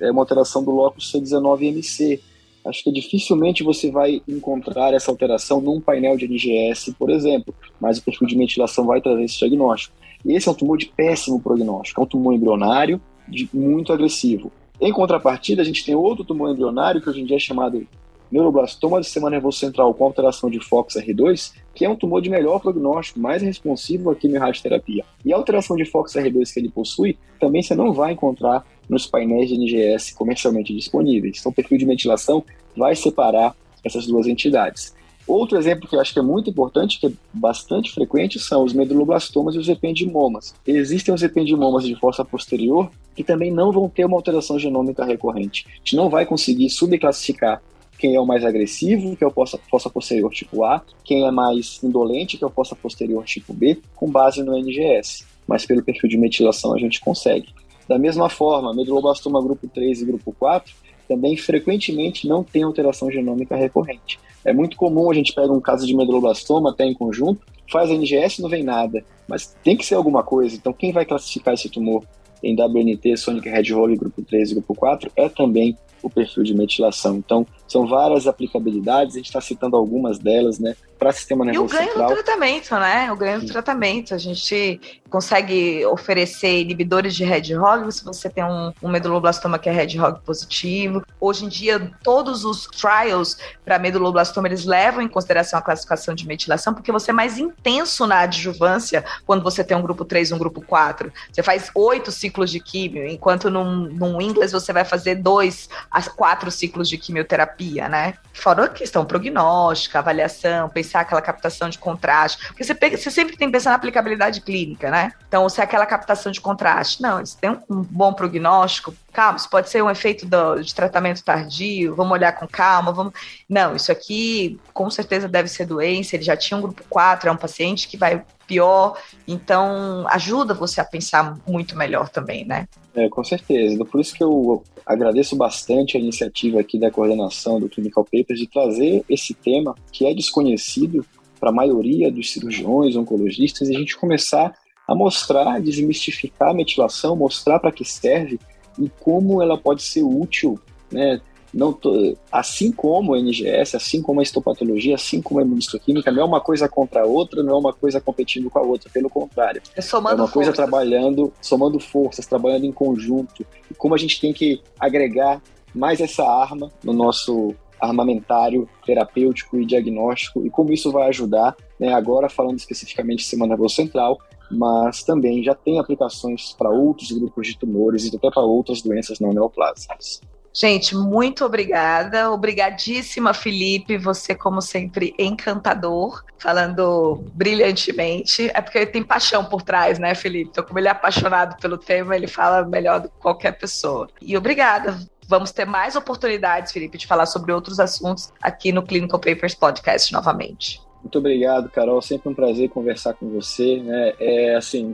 é 0.00 0.10
uma 0.10 0.22
alteração 0.22 0.64
do 0.64 0.70
locus 0.70 1.12
C19MC, 1.12 2.20
acho 2.66 2.84
que 2.84 2.92
dificilmente 2.92 3.62
você 3.62 3.90
vai 3.90 4.22
encontrar 4.26 4.92
essa 4.92 5.10
alteração 5.10 5.60
num 5.60 5.80
painel 5.80 6.16
de 6.16 6.26
NGS, 6.26 6.94
por 6.98 7.10
exemplo, 7.10 7.54
mas 7.80 7.98
o 7.98 8.04
perfil 8.04 8.26
de 8.26 8.36
ventilação 8.36 8.86
vai 8.86 9.00
trazer 9.00 9.24
esse 9.24 9.38
diagnóstico. 9.38 9.94
E 10.24 10.34
esse 10.34 10.48
é 10.48 10.50
um 10.50 10.54
tumor 10.54 10.76
de 10.76 10.86
péssimo 10.86 11.40
prognóstico, 11.40 12.00
é 12.00 12.04
um 12.04 12.08
tumor 12.08 12.34
embrionário 12.34 13.00
de 13.28 13.48
muito 13.52 13.92
agressivo. 13.92 14.50
Em 14.80 14.92
contrapartida, 14.92 15.62
a 15.62 15.64
gente 15.64 15.84
tem 15.84 15.94
outro 15.94 16.24
tumor 16.24 16.50
embrionário 16.50 17.00
que 17.00 17.08
hoje 17.08 17.20
em 17.20 17.24
dia 17.24 17.36
é 17.36 17.40
chamado 17.40 17.86
neuroblastoma 18.30 18.98
do 18.98 19.04
sistema 19.04 19.30
nervoso 19.30 19.58
central 19.58 19.92
com 19.94 20.04
alteração 20.04 20.50
de 20.50 20.58
FOXR2, 20.58 21.52
que 21.74 21.84
é 21.84 21.88
um 21.88 21.96
tumor 21.96 22.20
de 22.20 22.30
melhor 22.30 22.60
prognóstico, 22.60 23.20
mais 23.20 23.42
responsivo 23.42 24.10
à 24.10 24.16
quimio-radioterapia. 24.16 25.04
E 25.24 25.32
a 25.32 25.36
alteração 25.36 25.76
de 25.76 25.84
FOXR2 25.84 26.52
que 26.52 26.60
ele 26.60 26.70
possui, 26.70 27.18
também 27.40 27.62
você 27.62 27.74
não 27.74 27.92
vai 27.92 28.12
encontrar 28.12 28.66
nos 28.88 29.06
painéis 29.06 29.48
de 29.48 29.56
NGS 29.56 30.14
comercialmente 30.14 30.74
disponíveis. 30.74 31.38
Então, 31.38 31.50
o 31.50 31.54
perfil 31.54 31.78
de 31.78 31.84
ventilação 31.84 32.44
vai 32.76 32.94
separar 32.94 33.54
essas 33.84 34.06
duas 34.06 34.26
entidades. 34.26 34.94
Outro 35.26 35.58
exemplo 35.58 35.88
que 35.88 35.96
eu 35.96 36.00
acho 36.00 36.12
que 36.12 36.20
é 36.20 36.22
muito 36.22 36.50
importante, 36.50 37.00
que 37.00 37.06
é 37.08 37.12
bastante 37.32 37.92
frequente, 37.92 38.38
são 38.38 38.62
os 38.62 38.72
meduloblastomas 38.72 39.56
e 39.56 39.58
os 39.58 39.68
ependimomas. 39.68 40.54
Existem 40.64 41.12
os 41.12 41.22
ependimomas 41.22 41.84
de 41.84 41.96
força 41.96 42.24
posterior 42.24 42.88
que 43.14 43.24
também 43.24 43.50
não 43.50 43.72
vão 43.72 43.88
ter 43.88 44.04
uma 44.04 44.16
alteração 44.16 44.56
genômica 44.56 45.04
recorrente. 45.04 45.66
A 45.66 45.76
gente 45.78 45.96
não 45.96 46.08
vai 46.08 46.24
conseguir 46.24 46.70
subclassificar 46.70 47.60
quem 47.98 48.14
é 48.14 48.20
o 48.20 48.26
mais 48.26 48.44
agressivo, 48.44 49.16
que 49.16 49.24
é 49.24 49.26
o 49.26 49.32
fossa 49.70 49.90
posterior 49.90 50.30
tipo 50.30 50.64
A, 50.64 50.82
quem 51.04 51.26
é 51.26 51.30
mais 51.30 51.82
indolente, 51.82 52.36
que 52.36 52.44
o 52.44 52.50
fossa 52.50 52.74
posterior 52.74 53.24
tipo 53.24 53.52
B, 53.52 53.78
com 53.94 54.10
base 54.10 54.42
no 54.42 54.56
NGS. 54.56 55.24
Mas 55.46 55.64
pelo 55.64 55.82
perfil 55.82 56.08
de 56.08 56.18
metilação 56.18 56.74
a 56.74 56.78
gente 56.78 57.00
consegue. 57.00 57.48
Da 57.88 57.98
mesma 57.98 58.28
forma, 58.28 58.74
meduloblastoma 58.74 59.42
grupo 59.42 59.68
3 59.68 60.02
e 60.02 60.04
grupo 60.04 60.34
4 60.38 60.74
também 61.06 61.36
frequentemente 61.36 62.26
não 62.26 62.42
tem 62.42 62.62
alteração 62.62 63.10
genômica 63.10 63.54
recorrente. 63.54 64.18
É 64.44 64.52
muito 64.52 64.76
comum 64.76 65.10
a 65.10 65.14
gente 65.14 65.32
pega 65.32 65.52
um 65.52 65.60
caso 65.60 65.86
de 65.86 65.94
meduloblastoma 65.94 66.70
até 66.70 66.84
em 66.84 66.94
conjunto, 66.94 67.46
faz 67.70 67.90
NGS 67.90 68.42
não 68.42 68.48
vem 68.48 68.62
nada, 68.62 69.04
mas 69.28 69.56
tem 69.62 69.76
que 69.76 69.86
ser 69.86 69.94
alguma 69.94 70.22
coisa. 70.22 70.54
Então 70.56 70.72
quem 70.72 70.92
vai 70.92 71.04
classificar 71.04 71.54
esse 71.54 71.68
tumor 71.68 72.04
em 72.42 72.54
WNT, 72.54 73.16
Sonic 73.16 73.48
Hedgehog 73.48 73.96
grupo 73.96 74.22
3 74.22 74.50
e 74.50 74.54
grupo 74.54 74.74
4 74.74 75.10
é 75.16 75.28
também 75.28 75.76
o 76.02 76.10
perfil 76.10 76.44
de 76.44 76.54
metilação. 76.54 77.16
Então, 77.16 77.46
são 77.66 77.86
várias 77.86 78.26
aplicabilidades, 78.26 79.16
a 79.16 79.18
gente 79.18 79.26
está 79.26 79.40
citando 79.40 79.76
algumas 79.76 80.18
delas, 80.18 80.58
né? 80.58 80.76
Para 80.98 81.12
sistema 81.12 81.44
nervoso 81.44 81.68
central. 81.68 81.84
E 81.84 81.88
o 81.88 81.94
ganho 81.94 82.06
central. 82.06 82.08
do 82.08 82.24
tratamento, 82.24 82.74
né? 82.76 83.12
O 83.12 83.16
ganho 83.16 83.40
do 83.40 83.46
tratamento. 83.46 84.14
A 84.14 84.18
gente 84.18 84.80
consegue 85.10 85.84
oferecer 85.86 86.60
inibidores 86.60 87.14
de 87.14 87.24
hedgehog 87.24 87.90
se 87.92 88.04
você 88.04 88.30
tem 88.30 88.44
um, 88.44 88.72
um 88.82 88.88
meduloblastoma 88.88 89.58
que 89.58 89.68
é 89.68 89.82
hedgehog 89.82 90.20
positivo. 90.24 91.02
Hoje 91.20 91.44
em 91.44 91.48
dia, 91.48 91.90
todos 92.02 92.44
os 92.44 92.66
trials 92.66 93.36
para 93.64 93.78
meduloblastoma, 93.78 94.48
eles 94.48 94.64
levam 94.64 95.02
em 95.02 95.08
consideração 95.08 95.58
a 95.58 95.62
classificação 95.62 96.14
de 96.14 96.26
metilação, 96.26 96.72
porque 96.72 96.92
você 96.92 97.10
é 97.10 97.14
mais 97.14 97.38
intenso 97.38 98.06
na 98.06 98.20
adjuvância 98.20 99.04
quando 99.26 99.42
você 99.42 99.62
tem 99.62 99.76
um 99.76 99.82
grupo 99.82 100.04
3 100.04 100.30
e 100.30 100.34
um 100.34 100.38
grupo 100.38 100.62
4. 100.62 101.12
Você 101.30 101.42
faz 101.42 101.70
oito 101.74 102.10
ciclos 102.26 102.50
de 102.50 102.60
químio, 102.60 103.06
enquanto 103.06 103.50
num, 103.50 103.88
num 103.88 104.20
inglês 104.20 104.52
você 104.52 104.72
vai 104.72 104.84
fazer 104.84 105.16
dois 105.16 105.68
a 105.90 106.02
quatro 106.02 106.50
ciclos 106.50 106.88
de 106.88 106.98
quimioterapia, 106.98 107.88
né? 107.88 108.14
Fora 108.32 108.64
a 108.64 108.68
questão 108.68 109.04
prognóstica, 109.04 109.98
avaliação, 109.98 110.68
pensar 110.68 111.00
aquela 111.00 111.22
captação 111.22 111.68
de 111.68 111.78
contraste. 111.78 112.46
Porque 112.48 112.64
você, 112.64 112.74
pega, 112.74 112.96
você 112.96 113.10
sempre 113.10 113.36
tem 113.36 113.48
que 113.48 113.52
pensar 113.52 113.70
na 113.70 113.76
aplicabilidade 113.76 114.40
clínica, 114.40 114.90
né? 114.90 115.12
Então, 115.28 115.48
se 115.48 115.60
é 115.60 115.64
aquela 115.64 115.86
captação 115.86 116.32
de 116.32 116.40
contraste, 116.40 117.00
não, 117.00 117.18
eles 117.18 117.34
têm 117.34 117.50
um 117.68 117.82
bom 117.82 118.12
prognóstico, 118.12 118.94
calma, 119.16 119.38
isso 119.38 119.48
pode 119.48 119.70
ser 119.70 119.82
um 119.82 119.88
efeito 119.88 120.26
do, 120.26 120.60
de 120.60 120.74
tratamento 120.74 121.24
tardio, 121.24 121.94
vamos 121.94 122.12
olhar 122.12 122.32
com 122.32 122.46
calma, 122.46 122.92
vamos. 122.92 123.14
Não, 123.48 123.74
isso 123.74 123.90
aqui 123.90 124.60
com 124.74 124.90
certeza 124.90 125.26
deve 125.26 125.48
ser 125.48 125.64
doença, 125.64 126.14
ele 126.14 126.22
já 126.22 126.36
tinha 126.36 126.58
um 126.58 126.60
grupo 126.60 126.84
4, 126.86 127.30
é 127.30 127.32
um 127.32 127.36
paciente 127.36 127.88
que 127.88 127.96
vai 127.96 128.22
pior, 128.46 129.00
então 129.26 130.06
ajuda 130.08 130.52
você 130.52 130.82
a 130.82 130.84
pensar 130.84 131.38
muito 131.48 131.76
melhor 131.76 132.10
também, 132.10 132.44
né? 132.44 132.68
É, 132.94 133.08
com 133.08 133.24
certeza. 133.24 133.82
Por 133.86 134.00
isso 134.00 134.14
que 134.14 134.22
eu 134.22 134.62
agradeço 134.84 135.34
bastante 135.34 135.96
a 135.96 136.00
iniciativa 136.00 136.60
aqui 136.60 136.78
da 136.78 136.90
coordenação 136.90 137.58
do 137.58 137.70
Clinical 137.70 138.04
Papers 138.04 138.38
de 138.38 138.46
trazer 138.46 139.02
esse 139.08 139.32
tema 139.32 139.74
que 139.90 140.06
é 140.06 140.12
desconhecido 140.12 141.04
para 141.40 141.48
a 141.48 141.52
maioria 141.52 142.12
dos 142.12 142.30
cirurgiões, 142.32 142.96
oncologistas, 142.96 143.68
e 143.68 143.74
a 143.74 143.78
gente 143.78 143.96
começar 143.96 144.54
a 144.86 144.94
mostrar, 144.94 145.60
desmistificar 145.60 146.50
a 146.50 146.54
metilação, 146.54 147.16
mostrar 147.16 147.58
para 147.58 147.72
que 147.72 147.84
serve 147.84 148.38
e 148.78 148.90
como 149.00 149.42
ela 149.42 149.56
pode 149.56 149.82
ser 149.82 150.02
útil, 150.02 150.58
né? 150.90 151.20
Não 151.54 151.72
tô, 151.72 152.14
assim 152.30 152.70
como 152.70 153.14
a 153.14 153.18
NGS, 153.18 153.76
assim 153.76 154.02
como 154.02 154.20
a 154.20 154.22
histopatologia, 154.22 154.94
assim 154.94 155.22
como 155.22 155.40
a 155.40 155.42
imunistoquímica, 155.42 156.10
não 156.12 156.22
é 156.22 156.24
uma 156.24 156.40
coisa 156.40 156.68
contra 156.68 157.02
a 157.02 157.06
outra, 157.06 157.42
não 157.42 157.54
é 157.54 157.58
uma 157.58 157.72
coisa 157.72 157.98
competindo 157.98 158.50
com 158.50 158.58
a 158.58 158.62
outra, 158.62 158.90
pelo 158.90 159.08
contrário. 159.08 159.62
É, 159.74 159.80
somando 159.80 160.20
é 160.20 160.24
uma 160.24 160.30
coisa 160.30 160.50
forças. 160.50 160.56
trabalhando, 160.56 161.32
somando 161.40 161.80
forças, 161.80 162.26
trabalhando 162.26 162.66
em 162.66 162.72
conjunto. 162.72 163.46
E 163.70 163.74
como 163.74 163.94
a 163.94 163.98
gente 163.98 164.20
tem 164.20 164.34
que 164.34 164.60
agregar 164.78 165.40
mais 165.74 166.00
essa 166.00 166.24
arma 166.24 166.70
no 166.84 166.92
nosso 166.92 167.54
armamentário 167.80 168.68
terapêutico 168.84 169.58
e 169.58 169.66
diagnóstico 169.66 170.44
e 170.44 170.50
como 170.50 170.72
isso 170.72 170.90
vai 170.90 171.08
ajudar, 171.08 171.56
né, 171.78 171.92
agora 171.92 172.28
falando 172.28 172.58
especificamente 172.58 173.28
de 173.28 173.36
nervoso 173.36 173.74
central, 173.74 174.18
mas 174.50 175.02
também 175.02 175.42
já 175.42 175.54
tem 175.54 175.78
aplicações 175.78 176.52
para 176.52 176.70
outros 176.70 177.10
grupos 177.12 177.46
de 177.48 177.58
tumores 177.58 178.04
e 178.04 178.16
até 178.16 178.30
para 178.30 178.42
outras 178.42 178.82
doenças 178.82 179.20
não 179.20 179.32
neoplásicas. 179.32 180.20
Gente, 180.58 180.96
muito 180.96 181.44
obrigada. 181.44 182.30
Obrigadíssima, 182.30 183.34
Felipe. 183.34 183.98
Você, 183.98 184.34
como 184.34 184.62
sempre, 184.62 185.14
encantador, 185.18 186.24
falando 186.38 187.22
brilhantemente. 187.34 188.50
É 188.54 188.62
porque 188.62 188.78
ele 188.78 188.86
tem 188.86 189.02
paixão 189.02 189.44
por 189.44 189.60
trás, 189.60 189.98
né, 189.98 190.14
Felipe? 190.14 190.48
Então, 190.52 190.64
como 190.64 190.78
ele 190.78 190.88
é 190.88 190.92
apaixonado 190.92 191.60
pelo 191.60 191.76
tema, 191.76 192.16
ele 192.16 192.26
fala 192.26 192.64
melhor 192.64 193.00
do 193.00 193.10
que 193.10 193.18
qualquer 193.18 193.52
pessoa. 193.58 194.08
E 194.18 194.34
obrigada. 194.34 194.98
Vamos 195.28 195.52
ter 195.52 195.66
mais 195.66 195.94
oportunidades, 195.94 196.72
Felipe, 196.72 196.96
de 196.96 197.06
falar 197.06 197.26
sobre 197.26 197.52
outros 197.52 197.78
assuntos 197.78 198.32
aqui 198.40 198.72
no 198.72 198.82
Clinical 198.82 199.20
Papers 199.20 199.54
Podcast 199.54 200.10
novamente. 200.10 200.80
Muito 201.06 201.20
obrigado, 201.20 201.70
Carol. 201.70 202.02
Sempre 202.02 202.28
um 202.28 202.34
prazer 202.34 202.68
conversar 202.68 203.14
com 203.14 203.28
você. 203.28 203.76
Né? 203.80 204.12
É 204.18 204.56
assim, 204.56 204.92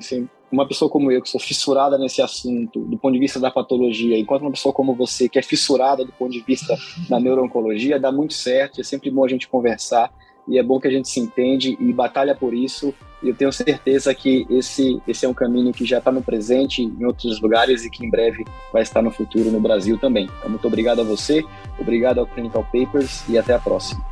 uma 0.50 0.68
pessoa 0.68 0.90
como 0.90 1.10
eu, 1.10 1.22
que 1.22 1.28
sou 1.30 1.40
fissurada 1.40 1.96
nesse 1.96 2.20
assunto, 2.20 2.80
do 2.80 2.98
ponto 2.98 3.14
de 3.14 3.18
vista 3.18 3.40
da 3.40 3.50
patologia, 3.50 4.18
enquanto 4.18 4.42
uma 4.42 4.50
pessoa 4.50 4.74
como 4.74 4.94
você, 4.94 5.26
que 5.26 5.38
é 5.38 5.42
fissurada 5.42 6.04
do 6.04 6.12
ponto 6.12 6.30
de 6.30 6.40
vista 6.40 6.76
da 7.08 7.18
neurooncologia, 7.18 7.98
dá 7.98 8.12
muito 8.12 8.34
certo, 8.34 8.78
é 8.78 8.84
sempre 8.84 9.10
bom 9.10 9.24
a 9.24 9.28
gente 9.28 9.48
conversar. 9.48 10.12
e 10.46 10.58
é 10.58 10.62
bom 10.62 10.78
que 10.78 10.86
a 10.86 10.90
gente 10.90 11.08
se 11.08 11.18
entende 11.18 11.78
e 11.80 11.92
batalha 11.94 12.34
por 12.34 12.52
isso. 12.52 12.92
E 13.22 13.30
eu 13.30 13.34
tenho 13.34 13.52
certeza 13.52 14.14
que 14.14 14.46
esse, 14.50 15.00
esse 15.08 15.24
é 15.24 15.28
um 15.28 15.32
caminho 15.32 15.72
que 15.72 15.86
já 15.86 15.96
está 15.96 16.12
no 16.12 16.22
presente 16.22 16.82
em 16.82 17.04
outros 17.06 17.40
lugares 17.40 17.86
e 17.86 17.90
que 17.90 18.04
em 18.04 18.10
breve 18.10 18.44
vai 18.70 18.82
estar 18.82 19.00
no 19.00 19.10
futuro 19.10 19.50
no 19.50 19.60
Brasil 19.60 19.96
também. 19.96 20.28
Então, 20.38 20.50
muito 20.50 20.66
obrigado 20.66 21.00
a 21.00 21.04
você, 21.04 21.42
obrigado 21.78 22.18
ao 22.18 22.26
Clinical 22.26 22.66
Papers 22.70 23.26
e 23.30 23.38
até 23.38 23.54
a 23.54 23.58
próxima. 23.58 24.11